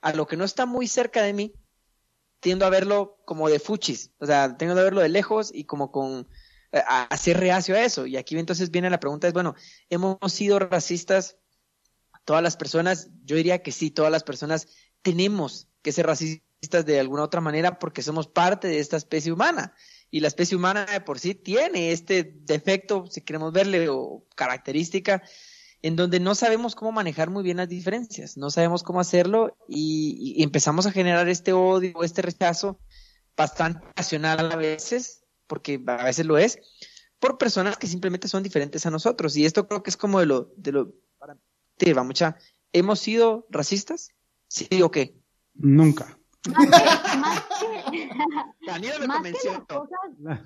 a 0.00 0.12
lo 0.12 0.26
que 0.26 0.36
no 0.36 0.44
está 0.44 0.64
muy 0.64 0.86
cerca 0.86 1.22
de 1.22 1.32
mí, 1.32 1.52
tiendo 2.38 2.64
a 2.66 2.70
verlo 2.70 3.18
como 3.24 3.48
de 3.48 3.58
fuchis, 3.58 4.12
o 4.18 4.26
sea, 4.26 4.56
tiendo 4.56 4.78
a 4.78 4.84
verlo 4.84 5.00
de 5.00 5.08
lejos 5.08 5.50
y 5.52 5.64
como 5.64 5.90
con 5.90 6.28
a, 6.72 7.04
a 7.04 7.16
ser 7.16 7.38
reacio 7.38 7.74
a 7.74 7.82
eso. 7.82 8.06
Y 8.06 8.16
aquí 8.16 8.38
entonces 8.38 8.70
viene 8.70 8.90
la 8.90 9.00
pregunta 9.00 9.26
es, 9.28 9.32
bueno, 9.32 9.54
¿hemos 9.88 10.18
sido 10.28 10.58
racistas 10.58 11.36
todas 12.24 12.42
las 12.42 12.56
personas? 12.56 13.08
Yo 13.24 13.36
diría 13.36 13.62
que 13.62 13.72
sí, 13.72 13.90
todas 13.90 14.12
las 14.12 14.24
personas 14.24 14.68
tenemos 15.02 15.68
que 15.82 15.92
ser 15.92 16.06
racistas 16.06 16.84
de 16.84 17.00
alguna 17.00 17.22
otra 17.24 17.40
manera 17.40 17.78
porque 17.78 18.02
somos 18.02 18.26
parte 18.28 18.68
de 18.68 18.78
esta 18.78 18.96
especie 18.96 19.32
humana. 19.32 19.74
Y 20.10 20.20
la 20.20 20.28
especie 20.28 20.56
humana 20.56 20.86
de 20.86 21.00
por 21.00 21.18
sí 21.18 21.34
tiene 21.34 21.92
este 21.92 22.24
defecto, 22.24 23.06
si 23.08 23.20
queremos 23.20 23.52
verle, 23.52 23.88
o 23.88 24.26
característica, 24.34 25.22
en 25.82 25.96
donde 25.96 26.20
no 26.20 26.34
sabemos 26.34 26.74
cómo 26.74 26.92
manejar 26.92 27.30
muy 27.30 27.42
bien 27.42 27.58
las 27.58 27.68
diferencias, 27.68 28.36
no 28.36 28.50
sabemos 28.50 28.82
cómo 28.82 29.00
hacerlo 29.00 29.56
y, 29.68 30.34
y 30.36 30.42
empezamos 30.42 30.86
a 30.86 30.92
generar 30.92 31.28
este 31.28 31.52
odio, 31.52 32.02
este 32.02 32.22
rechazo 32.22 32.78
bastante 33.36 33.86
racional 33.96 34.52
a 34.52 34.56
veces, 34.56 35.19
porque 35.50 35.82
a 35.86 36.04
veces 36.04 36.24
lo 36.24 36.38
es, 36.38 36.58
por 37.18 37.36
personas 37.36 37.76
que 37.76 37.88
simplemente 37.88 38.28
son 38.28 38.42
diferentes 38.42 38.86
a 38.86 38.90
nosotros. 38.90 39.36
Y 39.36 39.44
esto 39.44 39.66
creo 39.66 39.82
que 39.82 39.90
es 39.90 39.96
como 39.96 40.20
de 40.20 40.26
lo, 40.26 40.52
de 40.56 40.70
lo, 40.72 40.92
para 41.18 41.36
ti, 41.76 41.92
va 41.92 42.04
mucha, 42.04 42.36
¿hemos 42.72 43.00
sido 43.00 43.46
racistas? 43.50 44.10
Sí 44.48 44.80
o 44.82 44.90
qué. 44.90 45.14
Nunca. 45.54 46.16
Más 46.48 46.70
que, 46.70 47.18
más 47.18 47.40
que- 47.60 48.08
Daniel 48.66 48.94
me 49.00 49.06
más 49.08 49.16
que 49.18 49.32
convenció. 49.32 49.52
las 49.52 49.66
cosas, 49.66 50.00
más 50.20 50.40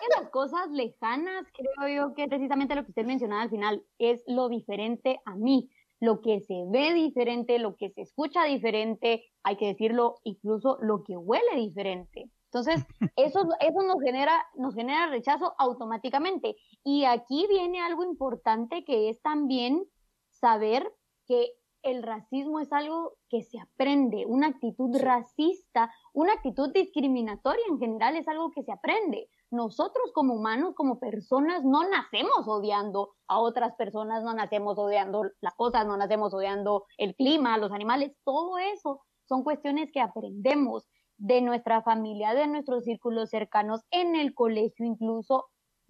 que 0.00 0.20
las 0.20 0.30
cosas 0.30 0.70
lejanas, 0.72 1.44
creo 1.54 1.88
yo 2.08 2.14
que 2.14 2.26
precisamente 2.26 2.74
lo 2.74 2.82
que 2.84 2.90
usted 2.90 3.04
mencionaba 3.04 3.42
al 3.42 3.50
final 3.50 3.84
es 3.98 4.22
lo 4.26 4.48
diferente 4.48 5.20
a 5.26 5.36
mí. 5.36 5.70
lo 6.00 6.20
que 6.20 6.40
se 6.40 6.64
ve 6.66 6.92
diferente, 6.94 7.60
lo 7.60 7.76
que 7.76 7.90
se 7.90 8.00
escucha 8.02 8.42
diferente, 8.42 9.22
hay 9.44 9.56
que 9.56 9.68
decirlo, 9.68 10.16
incluso 10.24 10.76
lo 10.82 11.04
que 11.04 11.16
huele 11.16 11.54
diferente. 11.54 12.28
Entonces, 12.52 12.84
eso, 13.16 13.48
eso 13.60 13.82
nos, 13.82 14.02
genera, 14.02 14.46
nos 14.56 14.74
genera 14.74 15.06
rechazo 15.06 15.54
automáticamente. 15.58 16.56
Y 16.84 17.04
aquí 17.04 17.46
viene 17.48 17.80
algo 17.80 18.04
importante 18.04 18.84
que 18.84 19.08
es 19.08 19.22
también 19.22 19.82
saber 20.28 20.92
que 21.26 21.52
el 21.82 22.02
racismo 22.02 22.60
es 22.60 22.72
algo 22.72 23.14
que 23.28 23.42
se 23.42 23.58
aprende, 23.58 24.24
una 24.26 24.48
actitud 24.48 24.96
racista, 25.00 25.92
una 26.12 26.34
actitud 26.34 26.70
discriminatoria 26.72 27.64
en 27.68 27.78
general 27.78 28.16
es 28.16 28.28
algo 28.28 28.52
que 28.52 28.62
se 28.62 28.70
aprende. 28.70 29.28
Nosotros 29.50 30.12
como 30.14 30.34
humanos, 30.34 30.74
como 30.76 31.00
personas, 31.00 31.64
no 31.64 31.88
nacemos 31.88 32.46
odiando 32.46 33.14
a 33.26 33.40
otras 33.40 33.74
personas, 33.74 34.22
no 34.22 34.32
nacemos 34.32 34.78
odiando 34.78 35.24
las 35.40 35.54
cosas, 35.54 35.86
no 35.86 35.96
nacemos 35.96 36.32
odiando 36.32 36.84
el 36.98 37.16
clima, 37.16 37.58
los 37.58 37.72
animales, 37.72 38.12
todo 38.24 38.58
eso 38.58 39.00
son 39.24 39.42
cuestiones 39.42 39.90
que 39.92 40.00
aprendemos 40.00 40.86
de 41.22 41.40
nuestra 41.40 41.82
familia, 41.82 42.34
de 42.34 42.48
nuestros 42.48 42.82
círculos 42.82 43.30
cercanos, 43.30 43.82
en 43.92 44.16
el 44.16 44.34
colegio 44.34 44.84
incluso, 44.84 45.46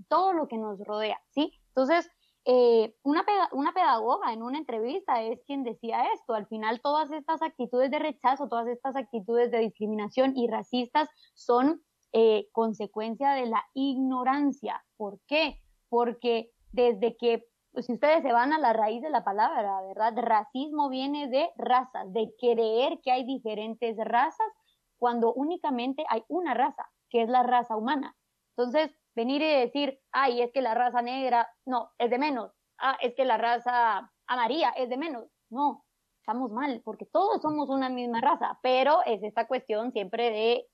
todo 0.08 0.34
lo 0.34 0.46
que 0.46 0.58
nos 0.58 0.78
rodea, 0.80 1.18
¿sí? 1.30 1.58
Entonces, 1.68 2.10
eh, 2.44 2.94
una, 3.02 3.24
una 3.52 3.72
pedagoga 3.72 4.32
en 4.32 4.42
una 4.42 4.58
entrevista 4.58 5.22
es 5.22 5.40
quien 5.46 5.62
decía 5.62 6.04
esto. 6.14 6.34
Al 6.34 6.46
final, 6.48 6.82
todas 6.82 7.10
estas 7.12 7.40
actitudes 7.40 7.90
de 7.90 7.98
rechazo, 7.98 8.48
todas 8.48 8.66
estas 8.68 8.94
actitudes 8.94 9.50
de 9.50 9.60
discriminación 9.60 10.36
y 10.36 10.48
racistas 10.48 11.08
son 11.34 11.82
eh, 12.12 12.48
consecuencia 12.52 13.30
de 13.30 13.46
la 13.46 13.64
ignorancia. 13.72 14.84
¿Por 14.98 15.18
qué? 15.26 15.62
Porque 15.88 16.50
desde 16.72 17.16
que, 17.16 17.46
pues, 17.72 17.86
si 17.86 17.94
ustedes 17.94 18.22
se 18.22 18.34
van 18.34 18.52
a 18.52 18.58
la 18.58 18.74
raíz 18.74 19.00
de 19.00 19.08
la 19.08 19.24
palabra, 19.24 19.80
¿verdad? 19.80 20.12
Racismo 20.16 20.90
viene 20.90 21.28
de 21.28 21.48
razas, 21.56 22.12
de 22.12 22.34
creer 22.38 23.00
que 23.02 23.12
hay 23.12 23.24
diferentes 23.24 23.96
razas 23.96 24.46
cuando 25.02 25.34
únicamente 25.34 26.04
hay 26.08 26.22
una 26.28 26.54
raza, 26.54 26.88
que 27.10 27.22
es 27.22 27.28
la 27.28 27.42
raza 27.42 27.76
humana. 27.76 28.14
Entonces, 28.56 28.94
venir 29.16 29.42
y 29.42 29.48
decir, 29.48 29.98
ay, 30.12 30.42
es 30.42 30.52
que 30.52 30.62
la 30.62 30.74
raza 30.74 31.02
negra, 31.02 31.50
no, 31.66 31.90
es 31.98 32.08
de 32.08 32.20
menos, 32.20 32.52
ah, 32.78 32.96
es 33.02 33.12
que 33.16 33.24
la 33.24 33.36
raza 33.36 34.12
amarilla 34.28 34.70
es 34.76 34.88
de 34.88 34.96
menos, 34.96 35.24
no, 35.50 35.84
estamos 36.20 36.52
mal, 36.52 36.82
porque 36.84 37.04
todos 37.04 37.42
somos 37.42 37.68
una 37.68 37.88
misma 37.88 38.20
raza, 38.20 38.60
pero 38.62 39.00
es 39.04 39.20
esta 39.24 39.48
cuestión 39.48 39.90
siempre 39.90 40.30
de 40.30 40.68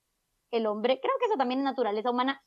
el 0.51 0.67
hombre, 0.67 1.01
creo 1.01 1.15
que 1.19 1.25
eso 1.25 1.39
también 1.39 1.61
es 1.61 1.65
naturaleza 1.65 2.11
humana, 2.11 2.43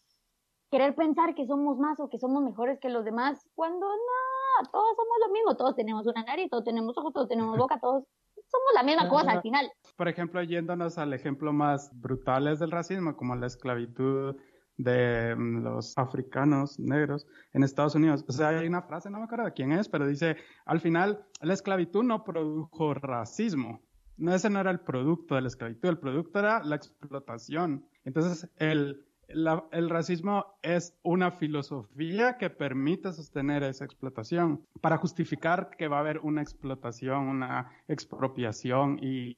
querer 0.70 0.94
pensar 0.94 1.34
que 1.34 1.48
somos 1.48 1.80
más 1.80 2.00
o 2.00 2.10
que 2.10 2.20
somos 2.20 2.44
mejores 2.44 2.80
que 2.80 2.90
los 2.90 3.06
demás, 3.06 3.50
cuando 3.56 3.88
no, 3.88 4.70
todos 4.72 4.96
somos 4.96 5.18
lo 5.26 5.34
mismo, 5.34 5.58
todos 5.58 5.76
tenemos 5.76 6.06
una 6.06 6.22
nariz, 6.26 6.48
todos 6.52 6.64
tenemos 6.64 6.96
ojos, 6.96 7.12
todos 7.12 7.28
tenemos 7.28 7.58
boca, 7.58 7.80
todos 7.80 8.04
somos 8.52 8.74
la 8.76 8.84
misma 8.84 9.10
cosa 9.10 9.32
al 9.32 9.42
final. 9.42 9.72
Por 9.96 10.08
ejemplo, 10.08 10.44
yéndonos 10.44 10.98
al 10.98 11.14
ejemplo 11.14 11.54
más 11.54 11.90
brutal 11.94 12.58
del 12.58 12.72
racismo, 12.72 13.16
como 13.16 13.36
la 13.36 13.48
esclavitud, 13.48 14.36
de 14.84 15.36
mm, 15.36 15.64
los 15.64 15.98
africanos 15.98 16.80
negros 16.80 17.28
en 17.54 17.64
Estados 17.64 17.96
Unidos. 17.96 18.26
O 18.28 18.32
sea, 18.32 18.50
hay 18.50 18.68
una 18.68 18.82
frase, 18.82 19.10
no 19.10 19.20
me 19.20 19.26
acuerdo 19.26 19.46
de 19.46 19.54
quién 19.54 19.72
es, 19.72 19.88
pero 19.88 20.08
dice, 20.08 20.38
al 20.66 20.80
final, 20.80 21.24
la 21.42 21.54
esclavitud 21.54 22.04
no 22.04 22.24
produjo 22.24 22.94
racismo. 22.94 23.82
No, 24.18 24.34
ese 24.34 24.50
no 24.50 24.60
era 24.60 24.72
el 24.72 24.80
producto 24.80 25.36
de 25.36 25.42
la 25.42 25.48
esclavitud, 25.48 25.90
el 25.90 25.98
producto 25.98 26.40
era 26.40 26.64
la 26.64 26.76
explotación. 26.76 27.86
Entonces, 28.04 28.50
el, 28.58 29.06
el 29.28 29.90
racismo 29.90 30.58
es 30.62 30.98
una 31.04 31.32
filosofía 31.32 32.38
que 32.38 32.50
permite 32.50 33.14
sostener 33.14 33.64
esa 33.64 33.86
explotación 33.86 34.66
para 34.82 34.98
justificar 34.98 35.70
que 35.78 35.88
va 35.88 35.98
a 35.98 36.02
haber 36.02 36.20
una 36.20 36.42
explotación, 36.42 37.28
una 37.28 37.72
expropiación 37.88 39.00
y 39.02 39.36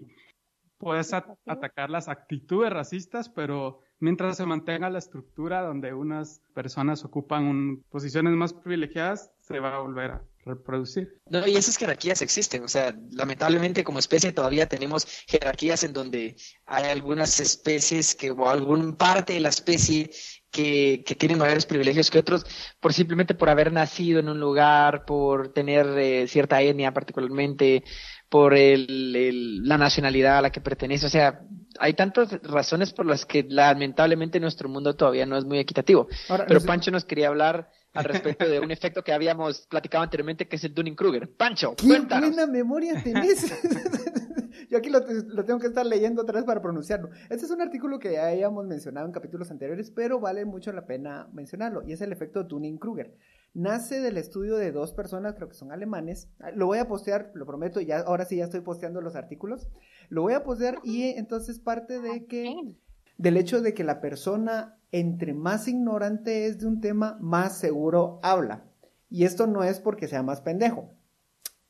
puedes 0.78 1.14
atacar 1.14 1.90
las 1.90 2.10
actitudes 2.10 2.72
racistas, 2.72 3.30
pero 3.30 3.82
mientras 4.04 4.36
se 4.36 4.46
mantenga 4.46 4.90
la 4.90 5.00
estructura 5.00 5.62
donde 5.62 5.94
unas 5.94 6.42
personas 6.54 7.06
ocupan 7.06 7.82
posiciones 7.90 8.34
más 8.34 8.52
privilegiadas, 8.52 9.32
se 9.40 9.62
va 9.62 9.76
a 9.76 9.80
volver 9.80 10.12
a 10.12 10.22
reproducir. 10.44 11.22
No, 11.30 11.48
y 11.48 11.56
esas 11.56 11.78
jerarquías 11.78 12.22
existen, 12.22 12.66
o 12.66 12.68
sea, 12.68 12.94
lamentablemente 13.12 13.86
como 13.86 14.00
especie 14.00 14.34
todavía 14.34 14.68
tenemos 14.68 15.08
jerarquías 15.26 15.86
en 15.86 15.94
donde 15.94 16.36
hay 16.66 16.84
algunas 16.92 17.40
especies 17.40 18.14
que, 18.14 18.32
o 18.32 18.50
alguna 18.50 18.94
parte 18.98 19.34
de 19.34 19.40
la 19.40 19.50
especie 19.50 20.12
que, 20.52 21.04
que, 21.06 21.16
tienen 21.16 21.40
mayores 21.40 21.66
privilegios 21.66 22.12
que 22.12 22.20
otros 22.20 22.46
por 22.82 22.92
simplemente 22.92 23.36
por 23.36 23.50
haber 23.50 23.72
nacido 23.72 24.20
en 24.20 24.28
un 24.28 24.40
lugar, 24.40 25.06
por 25.06 25.54
tener 25.54 25.88
eh, 25.98 26.28
cierta 26.28 26.62
etnia 26.62 26.94
particularmente, 26.94 27.86
por 28.34 28.56
el, 28.56 29.64
la 29.64 29.78
nacionalidad 29.78 30.40
a 30.40 30.42
la 30.42 30.52
que 30.52 30.60
pertenece. 30.60 31.06
O 31.06 31.10
sea, 31.10 31.42
hay 31.80 31.94
tantas 31.94 32.42
razones 32.44 32.94
por 32.94 33.06
las 33.06 33.26
que 33.26 33.46
lamentablemente 33.48 34.40
nuestro 34.40 34.70
mundo 34.70 34.96
todavía 34.96 35.26
no 35.26 35.38
es 35.38 35.46
muy 35.46 35.60
equitativo. 35.60 36.08
Pero 36.48 36.62
Pancho 36.62 36.92
nos 36.92 37.06
quería 37.06 37.28
hablar 37.28 37.70
al 37.94 38.06
respecto 38.06 38.48
de 38.48 38.60
un 38.60 38.72
efecto 38.72 39.04
que 39.04 39.14
habíamos 39.14 39.68
platicado 39.68 40.04
anteriormente, 40.04 40.48
que 40.48 40.56
es 40.56 40.64
el 40.64 40.74
Dunning-Kruger. 40.74 41.36
Pancho, 41.36 41.76
¿Qué 41.76 41.88
cuéntanos. 41.88 42.30
buena 42.30 42.48
memoria 42.48 43.02
tenés? 43.04 43.54
Yo 44.70 44.78
aquí 44.78 44.90
lo, 44.90 45.00
lo, 45.00 45.46
tengo 45.46 45.60
que 45.60 45.68
estar 45.68 45.86
leyendo 45.86 46.24
otra 46.24 46.36
vez 46.36 46.46
para 46.46 46.62
pronunciarlo. 46.62 47.10
Este 47.30 47.46
es 47.46 47.52
un 47.52 47.62
artículo 47.62 48.00
que 48.00 48.14
ya 48.14 48.28
habíamos 48.28 48.66
mencionado 48.66 49.06
en 49.06 49.12
capítulos 49.12 49.52
anteriores, 49.52 49.92
pero 49.92 50.20
vale 50.20 50.46
mucho 50.46 50.72
la 50.72 50.86
pena 50.86 51.28
mencionarlo, 51.32 51.84
y 51.86 51.94
es 51.94 52.02
el 52.02 52.12
efecto 52.12 52.44
Dunning-Kruger 52.44 53.14
nace 53.54 54.00
del 54.00 54.18
estudio 54.18 54.58
de 54.58 54.72
dos 54.72 54.94
personas, 54.94 55.36
creo 55.36 55.50
que 55.50 55.56
son 55.56 55.72
alemanes. 55.72 56.30
Ah, 56.40 56.52
lo 56.52 56.66
voy 56.66 56.80
a 56.80 56.88
postear, 56.88 57.32
lo 57.34 57.46
prometo, 57.46 57.80
ya 57.80 58.00
ahora 58.00 58.26
sí 58.26 58.38
ya 58.38 58.46
estoy 58.46 58.62
posteando 58.62 59.02
los 59.02 59.16
artículos. 59.16 59.70
Lo 60.10 60.22
voy 60.22 60.34
a 60.34 60.44
postear 60.44 60.80
y 60.84 61.04
entonces 61.04 61.60
parte 61.60 62.00
de 62.00 62.26
que 62.26 62.76
del 63.18 63.38
hecho 63.38 63.62
de 63.62 63.74
que 63.74 63.84
la 63.84 64.02
persona 64.02 64.78
entre 64.92 65.34
más 65.34 65.68
ignorante 65.68 66.46
es 66.46 66.60
de 66.60 66.68
un 66.68 66.82
tema, 66.82 67.18
más 67.20 67.58
seguro 67.58 68.20
habla. 68.22 68.66
Y 69.10 69.26
esto 69.26 69.48
no 69.48 69.64
es 69.64 69.80
porque 69.80 70.08
sea 70.08 70.24
más 70.24 70.42
pendejo. 70.42 70.94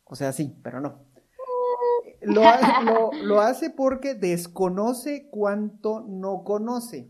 O 0.06 0.16
sea, 0.16 0.32
sí, 0.32 0.58
pero 0.64 0.80
no. 0.80 1.06
Lo, 2.22 2.44
lo, 3.24 3.42
hace 3.42 3.70
porque 3.70 4.14
desconoce 4.14 5.28
cuanto 5.30 6.02
no 6.02 6.44
conoce. 6.46 7.10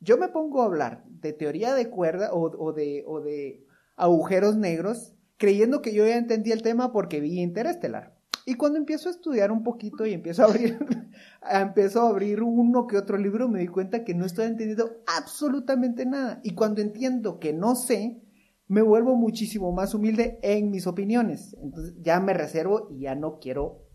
Yo 0.00 0.18
me 0.18 0.28
pongo 0.28 0.62
a 0.62 0.64
hablar 0.64 1.04
de 1.06 1.32
teoría 1.32 1.74
de 1.74 1.90
cuerda 1.90 2.32
o, 2.32 2.50
o 2.58 2.72
de, 2.72 3.04
o 3.06 3.20
de 3.20 3.64
agujeros 4.02 4.56
negros, 4.56 5.14
creyendo 5.36 5.80
que 5.80 5.94
yo 5.94 6.04
ya 6.04 6.16
entendí 6.16 6.50
el 6.50 6.62
tema 6.62 6.92
porque 6.92 7.20
vi 7.20 7.40
Interestelar. 7.40 8.16
Y 8.44 8.54
cuando 8.54 8.78
empiezo 8.78 9.08
a 9.08 9.12
estudiar 9.12 9.52
un 9.52 9.62
poquito 9.62 10.04
y 10.04 10.12
empiezo 10.12 10.42
a 10.42 10.46
abrir, 10.46 10.76
empiezo 11.48 12.02
a 12.02 12.08
abrir 12.08 12.42
uno 12.42 12.88
que 12.88 12.96
otro 12.96 13.16
libro, 13.16 13.48
me 13.48 13.60
di 13.60 13.68
cuenta 13.68 14.02
que 14.02 14.14
no 14.14 14.26
estoy 14.26 14.46
entendiendo 14.46 14.90
absolutamente 15.06 16.04
nada. 16.04 16.40
Y 16.42 16.54
cuando 16.54 16.80
entiendo 16.80 17.38
que 17.38 17.52
no 17.52 17.76
sé, 17.76 18.20
me 18.66 18.82
vuelvo 18.82 19.14
muchísimo 19.14 19.70
más 19.70 19.94
humilde 19.94 20.40
en 20.42 20.72
mis 20.72 20.88
opiniones. 20.88 21.56
Entonces 21.62 21.94
ya 22.00 22.18
me 22.18 22.34
reservo 22.34 22.88
y 22.90 23.02
ya 23.02 23.14
no 23.14 23.38
quiero 23.38 23.86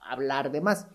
hablar 0.00 0.50
de 0.50 0.60
más. 0.60 0.88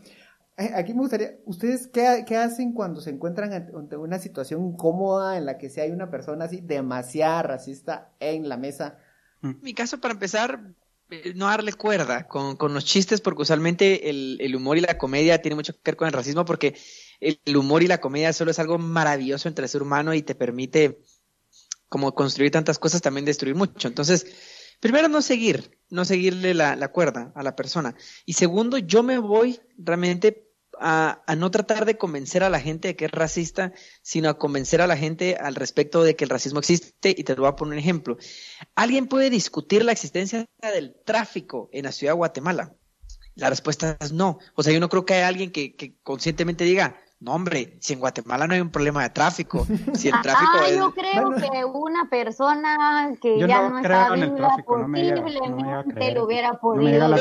Eh, 0.58 0.72
aquí 0.76 0.94
me 0.94 1.02
gustaría, 1.02 1.38
¿ustedes 1.46 1.88
qué, 1.88 2.26
qué, 2.28 2.36
hacen 2.36 2.74
cuando 2.74 3.00
se 3.00 3.12
encuentran 3.12 3.54
ante 3.54 3.96
una 3.96 4.18
situación 4.18 4.66
incómoda 4.66 5.38
en 5.38 5.46
la 5.46 5.60
que 5.60 5.70
si 5.70 5.82
hay 5.82 5.92
una 5.92 6.10
persona 6.10 6.46
así 6.46 6.62
demasiado 6.62 7.44
racista 7.44 8.12
en 8.20 8.50
la 8.50 8.58
mesa? 8.58 8.98
En 9.44 9.52
mm. 9.52 9.60
mi 9.62 9.76
caso, 9.76 10.02
para 10.02 10.16
empezar, 10.16 10.74
eh, 11.12 11.34
no 11.36 11.46
darle 11.46 11.74
cuerda 11.74 12.28
con, 12.28 12.56
con 12.56 12.74
los 12.74 12.86
chistes, 12.86 13.22
porque 13.22 13.44
usualmente 13.44 14.10
el, 14.10 14.38
el, 14.42 14.56
humor 14.56 14.78
y 14.78 14.82
la 14.82 14.98
comedia 14.98 15.44
tienen 15.44 15.58
mucho 15.58 15.74
que 15.74 15.82
ver 15.86 15.96
con 15.96 16.08
el 16.08 16.14
racismo, 16.14 16.44
porque 16.44 16.76
el 17.20 17.56
humor 17.56 17.84
y 17.84 17.88
la 17.88 18.02
comedia 18.02 18.34
solo 18.34 18.50
es 18.50 18.58
algo 18.58 18.80
maravilloso 18.80 19.48
entre 19.48 19.66
el 19.66 19.70
ser 19.70 19.84
humano 19.84 20.16
y 20.16 20.24
te 20.24 20.34
permite, 20.34 21.04
como 21.88 22.16
construir 22.16 22.50
tantas 22.50 22.80
cosas, 22.80 23.04
también 23.04 23.26
destruir 23.26 23.56
mucho. 23.56 23.88
Entonces, 23.88 24.26
primero 24.80 25.08
no 25.08 25.22
seguir, 25.22 25.78
no 25.92 26.04
seguirle 26.04 26.56
la, 26.56 26.76
la 26.76 26.88
cuerda 26.88 27.32
a 27.36 27.44
la 27.44 27.56
persona. 27.56 27.96
Y 28.26 28.34
segundo, 28.34 28.80
yo 28.80 29.04
me 29.04 29.20
voy 29.20 29.60
realmente 29.78 30.47
a, 30.80 31.24
no 31.38 31.52
tratar 31.52 31.86
de 31.86 31.98
convencer 31.98 32.44
a 32.44 32.50
la 32.50 32.60
gente 32.60 32.90
de 32.90 32.96
que 32.96 33.06
es 33.06 33.12
racista, 33.12 33.74
sino 34.02 34.30
a 34.30 34.38
convencer 34.38 34.82
a 34.82 34.88
la 34.88 34.98
gente 34.98 35.38
al 35.40 35.56
respecto 35.56 36.04
de 36.04 36.16
que 36.16 36.24
el 36.24 36.30
racismo 36.30 36.60
existe. 36.60 37.16
Y 37.18 37.24
te 37.24 37.36
lo 37.36 37.44
voy 37.44 37.50
a 37.50 37.56
poner 37.56 37.74
un 37.74 37.80
ejemplo. 37.80 38.18
¿Alguien 38.76 39.08
puede 39.08 39.30
discutir 39.30 39.84
la 39.84 39.92
existencia 39.92 40.46
del 40.62 40.96
tráfico 41.06 41.70
en 41.72 41.86
la 41.86 41.92
ciudad 41.92 42.14
de 42.14 42.18
Guatemala? 42.18 42.74
La 43.36 43.50
respuesta 43.50 43.98
es 44.00 44.12
no. 44.12 44.40
O 44.56 44.64
sea, 44.64 44.74
yo 44.74 44.80
no 44.80 44.90
creo 44.90 45.06
que 45.06 45.14
haya 45.14 45.28
alguien 45.28 45.52
que, 45.52 45.76
que 45.76 45.96
conscientemente 46.02 46.64
diga, 46.64 46.98
no, 47.20 47.34
hombre, 47.34 47.78
si 47.82 47.94
en 47.94 48.00
Guatemala 48.00 48.46
no 48.48 48.54
hay 48.54 48.62
un 48.62 48.70
problema 48.70 49.02
de 49.02 49.10
tráfico, 49.10 49.66
si 49.94 50.10
el 50.10 50.14
ah, 50.18 50.22
tráfico 50.22 50.52
ah, 50.54 50.70
yo 50.70 50.94
creo 50.94 51.32
que 51.36 51.66
una 51.66 52.10
persona 52.10 53.12
que 53.20 53.40
ya 53.40 53.70
no, 53.70 53.80
está 53.80 54.12
viva, 54.14 54.58
posiblemente 54.66 56.12
lo 56.14 56.26
hubiera 56.26 56.54
podido 56.60 57.16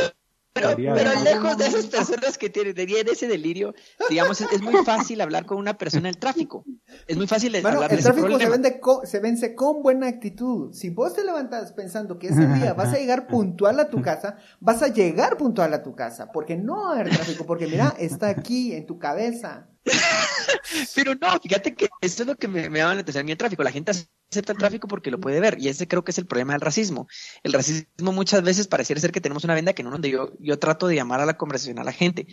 pero, 0.56 0.76
pero 0.94 1.22
lejos 1.22 1.56
de 1.58 1.66
esas 1.66 1.86
personas 1.86 2.38
que 2.38 2.50
tienen, 2.50 2.74
ese 3.08 3.28
delirio, 3.28 3.74
digamos, 4.08 4.40
es, 4.40 4.50
es 4.52 4.62
muy 4.62 4.74
fácil 4.84 5.20
hablar 5.20 5.46
con 5.46 5.58
una 5.58 5.76
persona 5.76 6.08
en 6.08 6.14
el 6.14 6.18
tráfico. 6.18 6.64
Es 7.06 7.16
muy 7.16 7.26
fácil 7.26 7.52
Bueno, 7.62 7.78
hablar 7.78 7.92
el 7.92 8.02
tráfico 8.02 8.38
se, 8.38 8.48
vende 8.48 8.80
co- 8.80 9.02
se 9.04 9.20
vence 9.20 9.54
con 9.54 9.82
buena 9.82 10.08
actitud. 10.08 10.72
Si 10.72 10.90
vos 10.90 11.14
te 11.14 11.24
levantas 11.24 11.72
pensando 11.72 12.18
que 12.18 12.28
ese 12.28 12.46
día 12.54 12.72
vas 12.74 12.92
a 12.92 12.98
llegar 12.98 13.26
puntual 13.26 13.78
a 13.80 13.88
tu 13.90 14.00
casa, 14.02 14.36
vas 14.60 14.82
a 14.82 14.88
llegar 14.88 15.36
puntual 15.36 15.72
a 15.74 15.82
tu 15.82 15.94
casa, 15.94 16.32
porque 16.32 16.56
no 16.56 16.82
va 16.84 16.90
a 16.90 17.00
haber 17.00 17.10
tráfico, 17.14 17.44
porque 17.46 17.66
mira, 17.66 17.94
está 17.98 18.28
aquí 18.28 18.72
en 18.72 18.86
tu 18.86 18.98
cabeza. 18.98 19.68
Pero 20.94 21.14
no, 21.14 21.38
fíjate 21.40 21.74
que 21.74 21.88
eso 22.00 22.22
es 22.22 22.26
lo 22.26 22.36
que 22.36 22.48
me, 22.48 22.68
me 22.68 22.80
la 22.80 22.90
atención 22.92 23.28
a 23.28 23.30
el 23.30 23.38
tráfico. 23.38 23.62
La 23.62 23.72
gente 23.72 23.92
acepta 23.92 24.52
el 24.52 24.58
tráfico 24.58 24.88
porque 24.88 25.10
lo 25.10 25.20
puede 25.20 25.40
ver 25.40 25.56
y 25.60 25.68
ese 25.68 25.86
creo 25.86 26.04
que 26.04 26.10
es 26.10 26.18
el 26.18 26.26
problema 26.26 26.52
del 26.52 26.60
racismo. 26.60 27.08
El 27.42 27.52
racismo 27.52 28.12
muchas 28.12 28.42
veces 28.42 28.66
pareciera 28.66 29.00
ser 29.00 29.12
que 29.12 29.20
tenemos 29.20 29.44
una 29.44 29.54
venda 29.54 29.72
que 29.72 29.82
no 29.82 29.90
donde 29.90 30.10
yo, 30.10 30.32
yo 30.40 30.58
trato 30.58 30.88
de 30.88 30.96
llamar 30.96 31.20
a 31.20 31.26
la 31.26 31.36
conversación 31.36 31.78
a 31.78 31.84
la 31.84 31.92
gente. 31.92 32.26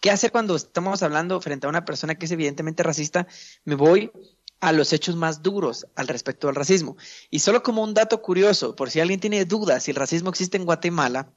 ¿Qué 0.00 0.10
hacer 0.10 0.30
cuando 0.32 0.56
estamos 0.56 1.02
hablando 1.02 1.40
frente 1.40 1.66
a 1.66 1.70
una 1.70 1.84
persona 1.84 2.14
que 2.14 2.26
es 2.26 2.32
evidentemente 2.32 2.82
racista? 2.82 3.26
Me 3.64 3.74
voy 3.74 4.12
a 4.60 4.72
los 4.72 4.92
hechos 4.92 5.16
más 5.16 5.42
duros 5.42 5.86
al 5.96 6.08
respecto 6.08 6.46
del 6.46 6.56
racismo. 6.56 6.96
Y 7.30 7.40
solo 7.40 7.62
como 7.62 7.82
un 7.82 7.94
dato 7.94 8.20
curioso, 8.22 8.76
por 8.76 8.90
si 8.90 9.00
alguien 9.00 9.20
tiene 9.20 9.44
dudas 9.46 9.84
si 9.84 9.90
el 9.90 9.96
racismo 9.96 10.30
existe 10.30 10.58
en 10.58 10.66
Guatemala, 10.66 11.32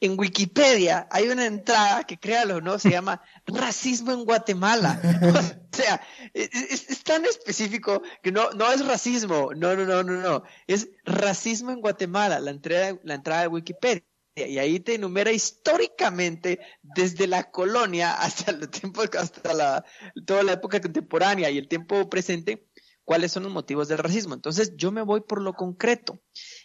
en 0.00 0.18
Wikipedia 0.18 1.08
hay 1.10 1.28
una 1.28 1.46
entrada 1.46 2.04
que 2.04 2.18
créalo 2.18 2.60
no 2.60 2.78
se 2.78 2.90
llama 2.90 3.20
racismo 3.46 4.12
en 4.12 4.24
Guatemala. 4.24 5.00
O 5.72 5.82
sea, 5.82 6.00
es, 6.34 6.48
es- 6.52 6.90
es 6.90 7.04
tan 7.04 7.24
específico 7.24 8.02
que 8.20 8.32
no, 8.32 8.50
no 8.50 8.72
es 8.72 8.84
racismo, 8.84 9.50
no, 9.54 9.76
no, 9.76 9.84
no, 9.84 10.02
no, 10.02 10.14
no, 10.16 10.42
es 10.66 10.88
racismo 11.04 11.70
en 11.70 11.80
Guatemala, 11.80 12.40
la 12.40 12.50
entrada, 12.50 12.98
la 13.04 13.14
entrada 13.14 13.42
de 13.42 13.48
Wikipedia. 13.48 14.02
Y 14.34 14.58
ahí 14.58 14.80
te 14.80 14.94
enumera 14.94 15.30
históricamente 15.32 16.58
desde 16.82 17.26
la 17.26 17.50
colonia 17.50 18.14
hasta 18.14 18.52
los 18.52 18.70
tiempos, 18.70 19.08
hasta 19.18 19.52
la, 19.54 19.84
toda 20.26 20.42
la 20.42 20.52
época 20.52 20.80
contemporánea 20.80 21.50
y 21.50 21.58
el 21.58 21.68
tiempo 21.68 22.08
presente, 22.08 22.66
cuáles 23.04 23.32
son 23.32 23.44
los 23.44 23.52
motivos 23.52 23.88
del 23.88 23.98
racismo. 23.98 24.34
Entonces 24.34 24.72
yo 24.76 24.90
me 24.92 25.02
voy 25.02 25.20
por 25.20 25.40
lo 25.42 25.54
concreto. 25.54 26.20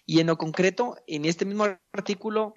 Y 0.05 0.19
en 0.19 0.27
lo 0.27 0.37
concreto, 0.37 0.95
en 1.07 1.25
este 1.25 1.45
mismo 1.45 1.65
artículo 1.93 2.53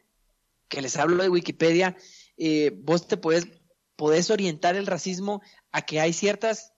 que 0.69 0.83
les 0.83 0.97
hablo 0.97 1.23
de 1.23 1.29
Wikipedia, 1.29 1.97
eh, 2.37 2.73
vos 2.75 3.09
te 3.09 3.17
puedes, 3.17 3.49
podés 3.97 4.31
orientar 4.31 4.77
el 4.77 4.87
racismo 4.87 5.43
a 5.73 5.83
que 5.83 6.01
hay 6.01 6.13
ciertas 6.13 6.73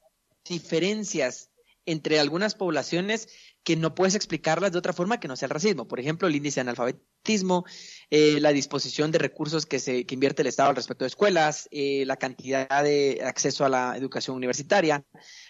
diferencias 0.45 1.51
entre 1.89 2.21
algunas 2.21 2.55
poblaciones 2.55 3.29
que 3.65 3.75
no 3.75 3.95
puedes 3.95 4.15
explicarlas 4.15 4.73
de 4.73 4.79
otra 4.79 4.93
forma 4.93 5.21
que 5.21 5.29
no 5.29 5.37
sea 5.37 5.47
el 5.47 5.51
racismo. 5.51 5.89
Por 5.89 6.01
ejemplo, 6.01 6.29
el 6.29 6.37
índice 6.37 6.57
de 6.57 6.63
analfabetismo, 6.63 7.65
eh, 8.11 8.41
la 8.41 8.53
disposición 8.53 9.11
de 9.11 9.19
recursos 9.19 9.65
que, 9.65 9.79
se, 9.79 10.05
que 10.05 10.15
invierte 10.15 10.43
el 10.43 10.49
Estado 10.49 10.71
al 10.71 10.77
respecto 10.77 11.05
de 11.05 11.09
escuelas, 11.09 11.67
eh, 11.71 12.05
la 12.07 12.17
cantidad 12.17 12.83
de 12.83 13.21
acceso 13.25 13.65
a 13.65 13.71
la 13.71 13.97
educación 13.97 14.37
universitaria, 14.37 15.03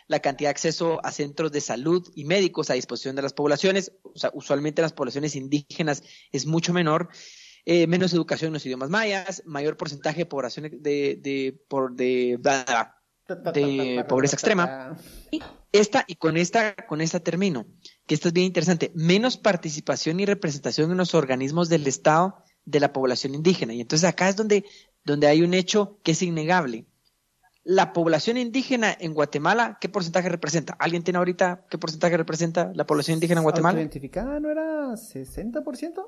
la 0.06 0.20
cantidad 0.20 0.48
de 0.48 0.52
acceso 0.52 1.00
a 1.04 1.10
centros 1.10 1.50
de 1.50 1.60
salud 1.60 2.08
y 2.14 2.24
médicos 2.24 2.70
a 2.70 2.74
disposición 2.74 3.16
de 3.16 3.22
las 3.22 3.32
poblaciones. 3.32 3.92
O 4.02 4.18
sea, 4.18 4.30
usualmente 4.32 4.80
en 4.80 4.84
las 4.84 4.92
poblaciones 4.92 5.34
indígenas 5.34 6.04
es 6.30 6.46
mucho 6.46 6.72
menor. 6.72 7.08
Eh, 7.70 7.86
menos 7.86 8.14
educación 8.14 8.48
en 8.48 8.54
los 8.54 8.64
idiomas 8.64 8.88
mayas, 8.88 9.42
mayor 9.44 9.76
porcentaje 9.76 10.20
de 10.20 10.24
población 10.24 10.70
de, 10.72 11.20
de, 11.20 11.62
por, 11.68 11.94
de, 11.94 12.38
de 13.52 14.04
pobreza 14.08 14.36
extrema. 14.36 14.96
Esta, 15.70 16.02
y 16.08 16.14
con 16.14 16.38
esta, 16.38 16.74
con 16.74 17.02
esta 17.02 17.20
termino, 17.20 17.66
que 18.06 18.14
esta 18.14 18.28
es 18.28 18.32
bien 18.32 18.46
interesante, 18.46 18.90
menos 18.94 19.36
participación 19.36 20.18
y 20.18 20.24
representación 20.24 20.90
en 20.90 20.96
los 20.96 21.14
organismos 21.14 21.68
del 21.68 21.86
Estado 21.86 22.42
de 22.64 22.80
la 22.80 22.94
población 22.94 23.34
indígena. 23.34 23.74
Y 23.74 23.82
entonces 23.82 24.08
acá 24.08 24.30
es 24.30 24.36
donde, 24.36 24.64
donde 25.04 25.26
hay 25.26 25.42
un 25.42 25.52
hecho 25.52 26.00
que 26.02 26.12
es 26.12 26.22
innegable. 26.22 26.86
La 27.64 27.92
población 27.92 28.38
indígena 28.38 28.96
en 28.98 29.12
Guatemala, 29.12 29.76
¿qué 29.78 29.90
porcentaje 29.90 30.30
representa? 30.30 30.74
¿Alguien 30.78 31.02
tiene 31.02 31.18
ahorita 31.18 31.66
qué 31.68 31.76
porcentaje 31.76 32.16
representa 32.16 32.72
la 32.74 32.86
población 32.86 33.16
indígena 33.16 33.40
en 33.40 33.44
Guatemala? 33.44 33.78
¿Identificada 33.78 34.40
no 34.40 34.50
era 34.50 34.92
60%? 34.92 36.06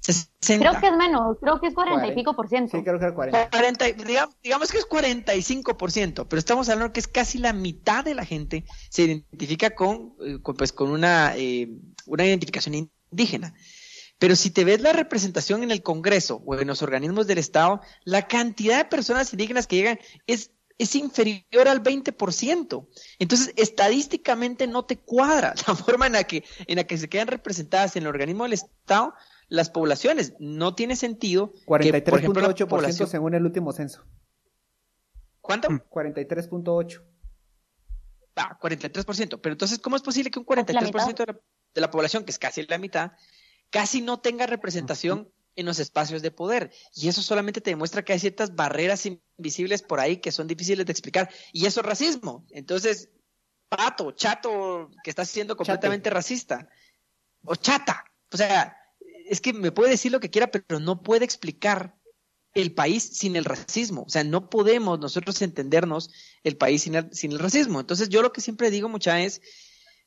60. 0.00 0.68
Creo 0.68 0.80
que 0.80 0.86
es 0.88 0.96
menos, 0.96 1.36
creo 1.40 1.60
que 1.60 1.66
es 1.66 1.74
40 1.74 2.06
y 2.06 2.14
pico 2.14 2.34
por 2.34 2.48
ciento. 2.48 2.76
Sí, 2.76 2.82
creo 2.82 2.98
que 2.98 3.04
era 3.04 3.14
40. 3.14 3.50
40, 3.50 3.84
digamos, 4.04 4.36
digamos 4.42 4.72
que 4.72 4.78
es 4.78 4.88
45%, 4.88 6.26
pero 6.28 6.38
estamos 6.38 6.68
hablando 6.68 6.92
que 6.92 7.00
es 7.00 7.08
casi 7.08 7.38
la 7.38 7.52
mitad 7.52 8.04
de 8.04 8.14
la 8.14 8.24
gente 8.24 8.64
se 8.90 9.02
identifica 9.02 9.70
con, 9.70 10.14
eh, 10.20 10.38
con, 10.42 10.56
pues, 10.56 10.72
con 10.72 10.90
una, 10.90 11.34
eh, 11.36 11.68
una 12.06 12.24
identificación 12.24 12.90
indígena. 13.10 13.54
Pero 14.18 14.34
si 14.34 14.50
te 14.50 14.64
ves 14.64 14.80
la 14.80 14.92
representación 14.92 15.62
en 15.62 15.70
el 15.70 15.82
Congreso 15.82 16.42
o 16.44 16.56
en 16.56 16.66
los 16.66 16.82
organismos 16.82 17.26
del 17.26 17.38
Estado, 17.38 17.80
la 18.04 18.26
cantidad 18.26 18.78
de 18.78 18.84
personas 18.84 19.32
indígenas 19.32 19.66
que 19.66 19.76
llegan 19.76 20.00
es, 20.26 20.50
es 20.76 20.94
inferior 20.96 21.68
al 21.68 21.82
20%. 21.82 22.88
Entonces, 23.18 23.52
estadísticamente 23.56 24.66
no 24.66 24.84
te 24.84 24.96
cuadra 24.96 25.54
la 25.68 25.74
forma 25.76 26.06
en 26.06 26.14
la 26.14 26.24
que, 26.24 26.44
en 26.66 26.76
la 26.76 26.84
que 26.84 26.98
se 26.98 27.08
quedan 27.08 27.28
representadas 27.28 27.94
en 27.94 28.02
el 28.02 28.08
organismo 28.08 28.44
del 28.44 28.54
Estado 28.54 29.14
las 29.48 29.70
poblaciones. 29.70 30.34
No 30.38 30.74
tiene 30.74 30.96
sentido. 30.96 31.52
que, 31.52 31.66
por 31.66 31.82
ejemplo, 31.82 32.42
la 32.42 32.48
43.8% 32.54 32.68
población- 32.68 33.08
según 33.08 33.34
el 33.34 33.44
último 33.44 33.72
censo. 33.72 34.04
¿Cuánto? 35.40 35.68
43.8. 35.68 37.02
Ah, 38.36 38.58
43%. 38.60 39.40
Pero 39.40 39.52
entonces, 39.54 39.78
¿cómo 39.78 39.96
es 39.96 40.02
posible 40.02 40.30
que 40.30 40.38
un 40.38 40.44
43% 40.46 41.24
de 41.24 41.32
la, 41.32 41.40
de 41.74 41.80
la 41.80 41.90
población, 41.90 42.24
que 42.24 42.30
es 42.30 42.38
casi 42.38 42.64
la 42.66 42.78
mitad, 42.78 43.12
casi 43.70 44.00
no 44.00 44.20
tenga 44.20 44.46
representación 44.46 45.32
en 45.56 45.66
los 45.66 45.78
espacios 45.80 46.22
de 46.22 46.30
poder? 46.30 46.70
Y 46.94 47.08
eso 47.08 47.22
solamente 47.22 47.60
te 47.60 47.70
demuestra 47.70 48.04
que 48.04 48.12
hay 48.12 48.18
ciertas 48.18 48.54
barreras 48.54 49.06
invisibles 49.06 49.82
por 49.82 49.98
ahí 50.00 50.18
que 50.18 50.30
son 50.32 50.46
difíciles 50.46 50.84
de 50.86 50.92
explicar. 50.92 51.30
Y 51.52 51.66
eso 51.66 51.80
es 51.80 51.86
racismo. 51.86 52.46
Entonces, 52.50 53.08
pato, 53.68 54.12
chato, 54.12 54.90
que 55.02 55.10
está 55.10 55.24
siendo 55.24 55.56
completamente 55.56 56.10
racista. 56.10 56.68
O 57.44 57.56
chata. 57.56 58.04
O 58.30 58.36
sea, 58.36 58.76
es 59.28 59.40
que 59.40 59.52
me 59.52 59.72
puede 59.72 59.90
decir 59.90 60.12
lo 60.12 60.20
que 60.20 60.30
quiera, 60.30 60.50
pero 60.50 60.80
no 60.80 61.02
puede 61.02 61.24
explicar 61.24 61.94
el 62.54 62.72
país 62.74 63.02
sin 63.04 63.36
el 63.36 63.44
racismo. 63.44 64.02
O 64.02 64.08
sea, 64.08 64.24
no 64.24 64.48
podemos 64.50 64.98
nosotros 64.98 65.40
entendernos 65.42 66.10
el 66.42 66.56
país 66.56 66.82
sin 66.82 66.94
el, 66.94 67.12
sin 67.12 67.32
el 67.32 67.38
racismo. 67.38 67.80
Entonces, 67.80 68.08
yo 68.08 68.22
lo 68.22 68.32
que 68.32 68.40
siempre 68.40 68.70
digo, 68.70 68.88
mucha 68.88 69.20
es 69.20 69.40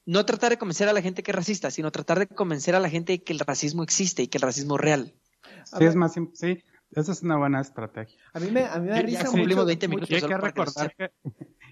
no 0.05 0.25
tratar 0.25 0.49
de 0.49 0.57
convencer 0.57 0.89
a 0.89 0.93
la 0.93 1.01
gente 1.01 1.21
que 1.23 1.31
es 1.31 1.35
racista, 1.35 1.69
sino 1.71 1.91
tratar 1.91 2.19
de 2.19 2.27
convencer 2.27 2.75
a 2.75 2.79
la 2.79 2.89
gente 2.89 3.13
de 3.13 3.23
que 3.23 3.33
el 3.33 3.39
racismo 3.39 3.83
existe 3.83 4.23
y 4.23 4.27
que 4.27 4.39
el 4.39 4.41
racismo 4.41 4.75
es 4.75 4.81
real. 4.81 5.15
Sí, 5.65 5.85
es 5.85 5.95
más, 5.95 6.13
sí, 6.33 6.63
esa 6.91 7.11
es 7.11 7.21
una 7.21 7.37
buena 7.37 7.61
estrategia. 7.61 8.19
A 8.33 8.39
mí 8.39 8.49
me, 8.49 8.65
a 8.65 8.79
mí 8.79 8.85
me 8.87 8.89
da 8.89 8.95
Ya 8.97 9.01
risa 9.03 9.25
cumplimos 9.25 9.57
mucho- 9.57 9.65
20 9.67 9.87
minutos. 9.87 10.09
Y 10.11 10.15
hay 10.15 10.21
que 10.21 10.37
recordar 10.37 10.95
que, 10.95 11.11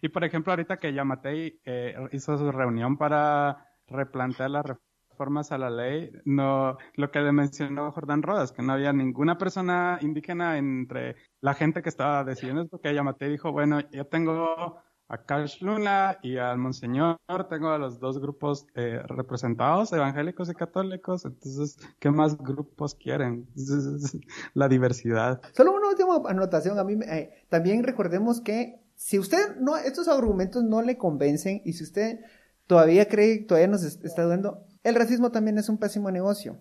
y 0.02 0.10
por 0.10 0.24
ejemplo, 0.24 0.54
ahorita 0.54 0.78
que 0.78 0.94
Yamatei 0.94 1.60
eh, 1.66 1.96
hizo 2.12 2.38
su 2.38 2.52
reunión 2.52 2.98
para 2.98 3.66
replantear 3.88 4.52
las 4.52 4.66
reformas 5.20 5.52
a 5.52 5.58
la 5.58 5.70
ley, 5.70 6.12
no, 6.24 6.78
lo 6.96 7.12
que 7.12 7.20
le 7.20 7.34
mencionó 7.34 7.92
Jordán 7.92 8.22
Rodas, 8.24 8.54
que 8.54 8.62
no 8.64 8.72
había 8.74 8.94
ninguna 8.94 9.38
persona 9.38 10.00
indígena 10.02 10.58
entre 10.58 11.16
la 11.42 11.54
gente 11.56 11.82
que 11.82 11.90
estaba 11.90 12.24
decidiendo 12.24 12.62
esto, 12.62 12.80
que 12.80 12.94
Yamatei 12.94 13.30
dijo, 13.30 13.52
bueno, 13.52 13.82
yo 13.92 14.08
tengo 14.08 14.82
a 15.10 15.18
Cash 15.26 15.62
Luna 15.62 16.20
y 16.22 16.38
al 16.38 16.58
Monseñor, 16.58 17.18
tengo 17.50 17.70
a 17.70 17.78
los 17.78 18.00
dos 18.00 18.20
grupos 18.20 18.68
eh, 18.76 19.02
representados, 19.08 19.92
evangélicos 19.92 20.50
y 20.50 20.54
católicos, 20.54 21.26
entonces, 21.26 21.78
¿qué 22.00 22.12
más 22.12 22.38
grupos 22.38 22.96
quieren? 22.96 23.46
La 24.54 24.70
diversidad. 24.70 25.42
Solo 25.54 25.74
una 25.74 25.90
última 25.90 26.22
anotación. 26.30 26.80
A 26.80 26.84
mí 26.86 26.98
eh, 27.06 27.44
también 27.50 27.84
recordemos 27.84 28.40
que 28.40 28.80
si 28.96 29.20
usted 29.20 29.58
no, 29.60 29.76
estos 29.76 30.08
argumentos 30.08 30.64
no 30.64 30.82
le 30.82 30.98
convencen 30.98 31.62
y 31.66 31.74
si 31.74 31.84
usted 31.84 32.20
todavía 32.68 33.08
cree, 33.08 33.40
todavía 33.40 33.68
nos 33.68 33.84
es- 33.84 34.00
está 34.04 34.24
dudando, 34.24 34.64
el 34.84 34.96
racismo 34.96 35.32
también 35.32 35.58
es 35.58 35.70
un 35.70 35.78
pésimo 35.78 36.12
negocio. 36.12 36.60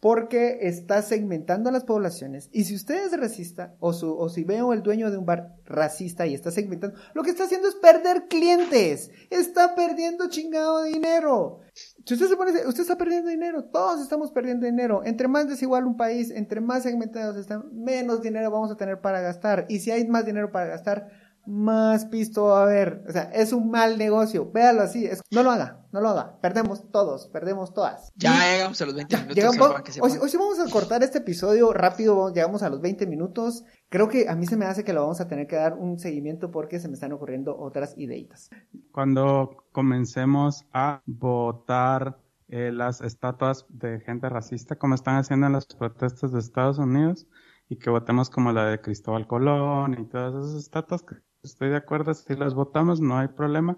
Porque 0.00 0.58
está 0.68 1.02
segmentando 1.02 1.70
a 1.70 1.72
las 1.72 1.82
poblaciones. 1.82 2.48
Y 2.52 2.62
si 2.64 2.76
usted 2.76 3.06
es 3.06 3.18
racista, 3.18 3.74
o, 3.80 3.92
su, 3.92 4.16
o 4.16 4.28
si 4.28 4.44
veo 4.44 4.72
el 4.72 4.84
dueño 4.84 5.10
de 5.10 5.18
un 5.18 5.26
bar 5.26 5.56
racista 5.64 6.24
y 6.24 6.34
está 6.34 6.52
segmentando, 6.52 6.96
lo 7.14 7.24
que 7.24 7.30
está 7.30 7.44
haciendo 7.44 7.66
es 7.66 7.74
perder 7.74 8.28
clientes. 8.28 9.10
Está 9.28 9.74
perdiendo 9.74 10.28
chingado 10.28 10.84
dinero. 10.84 11.62
Si 12.06 12.14
usted 12.14 12.28
se 12.28 12.36
pone, 12.36 12.52
usted 12.64 12.82
está 12.82 12.96
perdiendo 12.96 13.28
dinero, 13.28 13.64
todos 13.64 14.00
estamos 14.00 14.30
perdiendo 14.30 14.66
dinero. 14.66 15.02
Entre 15.04 15.26
más 15.26 15.48
desigual 15.48 15.84
un 15.84 15.96
país, 15.96 16.30
entre 16.30 16.60
más 16.60 16.84
segmentados 16.84 17.36
están, 17.36 17.64
menos 17.72 18.22
dinero 18.22 18.52
vamos 18.52 18.70
a 18.70 18.76
tener 18.76 19.00
para 19.00 19.20
gastar. 19.20 19.66
Y 19.68 19.80
si 19.80 19.90
hay 19.90 20.06
más 20.06 20.24
dinero 20.24 20.52
para 20.52 20.66
gastar, 20.66 21.10
más 21.48 22.04
pisto 22.06 22.44
va 22.44 22.60
a 22.60 22.62
haber. 22.64 23.02
O 23.08 23.12
sea, 23.12 23.22
es 23.32 23.52
un 23.52 23.70
mal 23.70 23.96
negocio. 23.98 24.50
Véalo 24.52 24.82
así. 24.82 25.06
es- 25.06 25.22
no 25.30 25.42
lo 25.42 25.50
haga, 25.50 25.86
no 25.92 26.00
lo 26.00 26.10
haga. 26.10 26.38
Perdemos 26.40 26.90
todos, 26.90 27.28
perdemos 27.28 27.72
todas. 27.72 28.12
Ya 28.16 28.32
llegamos 28.52 28.80
a 28.82 28.86
los 28.86 28.94
20 28.94 29.16
Ya, 29.16 29.22
minutos. 29.22 29.36
llegamos- 29.36 29.98
hoy, 30.00 30.12
hoy 30.20 30.28
sí 30.28 30.36
vamos 30.36 30.58
a 30.60 30.70
cortar 30.70 31.02
este 31.02 31.18
episodio 31.18 31.72
rápido, 31.72 32.32
llegamos 32.32 32.62
a 32.62 32.68
los 32.68 32.80
20 32.80 33.06
minutos. 33.06 33.64
Creo 33.88 34.08
que 34.08 34.28
a 34.28 34.34
mí 34.36 34.46
se 34.46 34.56
me 34.56 34.66
hace 34.66 34.84
que 34.84 34.92
lo 34.92 35.00
vamos 35.02 35.20
a 35.20 35.28
tener 35.28 35.46
que 35.46 35.56
dar 35.56 35.74
un 35.74 35.98
seguimiento 35.98 36.50
porque 36.50 36.78
se 36.80 36.88
me 36.88 36.94
están 36.94 37.12
ocurriendo 37.12 37.58
otras 37.58 37.96
ideitas. 37.96 38.50
cuando 38.92 39.64
comencemos 39.72 40.64
a 40.72 41.02
votar 41.06 42.18
eh, 42.50 42.72
las 42.72 43.00
estatuas 43.02 43.66
de 43.68 44.00
gente 44.00 44.28
racista, 44.28 44.76
como 44.76 44.94
están 44.94 45.16
haciendo 45.16 45.46
en 45.46 45.52
las 45.52 45.66
protestas 45.66 46.32
de 46.32 46.38
Estados 46.40 46.78
Unidos, 46.78 47.26
y 47.68 47.76
que 47.76 47.90
votemos 47.90 48.30
como 48.30 48.52
la 48.52 48.64
de 48.64 48.80
Cristóbal 48.80 49.26
Colón 49.26 49.94
y 50.00 50.06
todas 50.08 50.34
esas 50.34 50.58
estatuas 50.62 51.02
que 51.02 51.16
estoy 51.42 51.70
de 51.70 51.76
acuerdo, 51.76 52.14
si 52.14 52.34
las 52.36 52.54
votamos 52.54 53.00
no 53.00 53.18
hay 53.18 53.28
problema. 53.28 53.76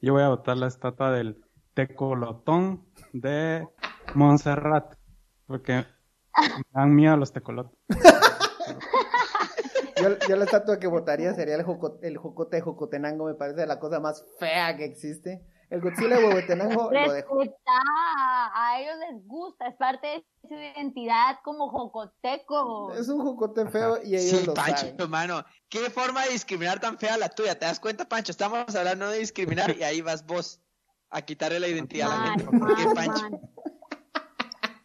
Yo 0.00 0.12
voy 0.14 0.22
a 0.22 0.28
votar 0.28 0.56
la 0.56 0.66
estatua 0.66 1.10
del 1.12 1.42
tecolotón 1.74 2.84
de 3.12 3.66
Montserrat, 4.14 4.94
porque 5.46 5.84
me 6.38 6.64
dan 6.72 6.94
miedo 6.94 7.16
los 7.16 7.32
tecolotes. 7.32 7.78
Yo, 10.28 10.36
la 10.36 10.44
estatua 10.44 10.78
que 10.78 10.86
votaría 10.86 11.32
sería 11.34 11.56
el, 11.56 11.64
joco- 11.64 11.98
el 12.02 12.18
jocote 12.18 12.56
de 12.56 12.62
Jocotenango, 12.62 13.26
me 13.26 13.34
parece 13.34 13.66
la 13.66 13.78
cosa 13.80 13.98
más 13.98 14.24
fea 14.38 14.76
que 14.76 14.84
existe. 14.84 15.42
El 15.68 15.80
Godzilla 15.80 16.16
de 16.18 16.24
Huehuetenango 16.24 16.90
lo 16.92 17.12
dejo. 17.12 17.38
Respeta, 17.40 17.72
a 18.54 18.80
ellos 18.80 18.94
les 19.10 19.26
gusta, 19.26 19.66
es 19.66 19.74
parte 19.76 20.06
de 20.06 20.24
su 20.48 20.54
identidad 20.54 21.38
como 21.42 21.68
jocoteco. 21.70 22.92
Es 22.94 23.08
un 23.08 23.20
jocote 23.20 23.66
feo 23.66 23.98
y 24.04 24.14
ellos 24.14 24.40
Sí, 24.40 24.46
lo 24.46 24.54
Pancho, 24.54 24.86
saben. 24.96 25.10
mano. 25.10 25.44
Qué 25.68 25.90
forma 25.90 26.24
de 26.24 26.30
discriminar 26.32 26.78
tan 26.78 26.96
fea 26.98 27.16
la 27.18 27.28
tuya. 27.28 27.58
¿Te 27.58 27.66
das 27.66 27.80
cuenta, 27.80 28.08
Pancho? 28.08 28.30
Estamos 28.30 28.74
hablando 28.76 29.08
de 29.10 29.18
discriminar 29.18 29.76
y 29.76 29.82
ahí 29.82 30.00
vas 30.02 30.24
vos 30.24 30.60
a 31.10 31.22
quitarle 31.22 31.58
la 31.58 31.66
identidad 31.68 32.12
a 32.12 32.16
la 32.16 32.26
gente. 32.30 32.44
¿Por 32.58 32.76
qué, 32.76 32.84
Pancho? 32.94 33.22
man. 33.30 33.40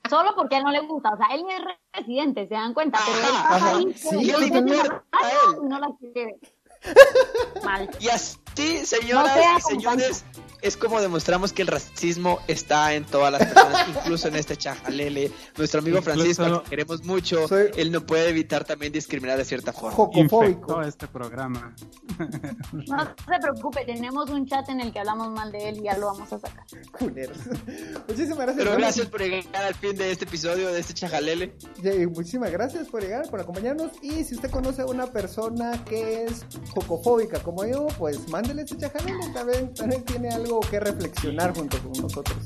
Solo 0.09 0.33
porque 0.35 0.55
a 0.55 0.57
él 0.57 0.63
no 0.65 0.71
le 0.71 0.81
gusta, 0.81 1.13
o 1.13 1.17
sea, 1.17 1.27
él 1.33 1.43
es 1.47 1.61
residente, 2.01 2.45
se 2.47 2.53
dan 2.53 2.73
cuenta, 2.73 2.99
pero 3.05 3.17
él 3.17 3.33
pasa 3.49 3.77
ahí, 3.77 3.93
Sí, 3.93 4.07
pero 4.09 4.19
¿qué 4.19 4.25
le 4.25 4.31
él 4.45 4.51
tiene 4.51 4.71
importa 4.77 5.05
la 5.11 5.19
a 5.19 5.29
él? 5.29 5.59
y 5.63 5.67
no 5.67 5.79
la 5.79 5.87
quiere. 5.99 6.39
Mal. 7.63 7.89
Y 7.99 8.09
así, 8.09 8.37
señoras 8.55 9.35
No 9.37 9.57
y 9.57 9.61
señores, 9.61 10.23
es 10.61 10.77
como 10.77 11.01
demostramos 11.01 11.53
que 11.53 11.63
el 11.63 11.67
racismo 11.69 12.39
está 12.47 12.93
en 12.93 13.03
todas 13.05 13.31
las 13.31 13.45
personas, 13.45 13.87
incluso 13.97 14.27
en 14.27 14.35
este 14.35 14.55
chajalele. 14.57 15.31
Nuestro 15.57 15.79
amigo 15.79 15.97
Incluso- 15.97 16.13
Francisco, 16.15 16.63
que 16.63 16.69
queremos 16.69 17.03
mucho, 17.03 17.47
Soy- 17.47 17.71
él 17.77 17.91
no 17.91 18.05
puede 18.05 18.29
evitar 18.29 18.63
también 18.63 18.91
discriminar 18.93 19.37
de 19.37 19.45
cierta 19.45 19.73
forma. 19.73 19.95
Jocofóbico. 19.95 20.43
Infectó 20.45 20.81
este 20.81 21.07
programa. 21.07 21.73
No 22.73 23.03
se 23.03 23.39
preocupe, 23.41 23.85
tenemos 23.85 24.29
un 24.29 24.45
chat 24.45 24.67
en 24.69 24.79
el 24.81 24.91
que 24.91 24.99
hablamos 24.99 25.29
mal 25.31 25.51
de 25.51 25.69
él 25.69 25.77
y 25.79 25.83
ya 25.83 25.97
lo 25.97 26.07
vamos 26.07 26.31
a 26.31 26.39
sacar. 26.39 26.65
Culeros. 26.91 27.37
Muchísimas 28.07 28.37
gracias. 28.39 28.57
Pero 28.65 28.77
gracias 28.77 29.07
por 29.07 29.21
llegar 29.21 29.63
al 29.65 29.75
fin 29.75 29.95
de 29.95 30.11
este 30.11 30.25
episodio, 30.25 30.71
de 30.71 30.79
este 30.79 30.93
chajalele. 30.93 31.55
y 31.83 32.05
Muchísimas 32.07 32.51
gracias 32.51 32.87
por 32.87 33.01
llegar, 33.01 33.29
por 33.29 33.39
acompañarnos. 33.39 33.91
Y 34.01 34.23
si 34.23 34.35
usted 34.35 34.49
conoce 34.51 34.81
a 34.83 34.85
una 34.85 35.07
persona 35.07 35.83
que 35.85 36.25
es 36.25 36.45
jocofóbica 36.73 37.39
como 37.41 37.65
yo, 37.65 37.87
pues 37.97 38.27
mándele 38.29 38.40
Ándale, 38.41 38.65
Chichajanelo, 38.65 39.31
también, 39.35 39.71
también 39.75 40.03
tiene 40.03 40.29
algo 40.31 40.61
que 40.61 40.79
reflexionar 40.79 41.53
junto 41.53 41.77
con 41.77 41.91
nosotros. 42.01 42.37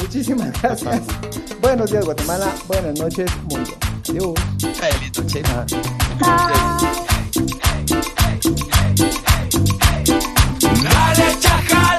Muchísimas 0.00 0.60
gracias. 0.60 1.02
Buenos 1.60 1.92
días, 1.92 2.04
Guatemala. 2.04 2.52
Buenas 2.66 2.98
noches, 2.98 3.30
mundo. 3.44 3.70
Adiós. 4.08 4.34
Dale. 10.82 11.95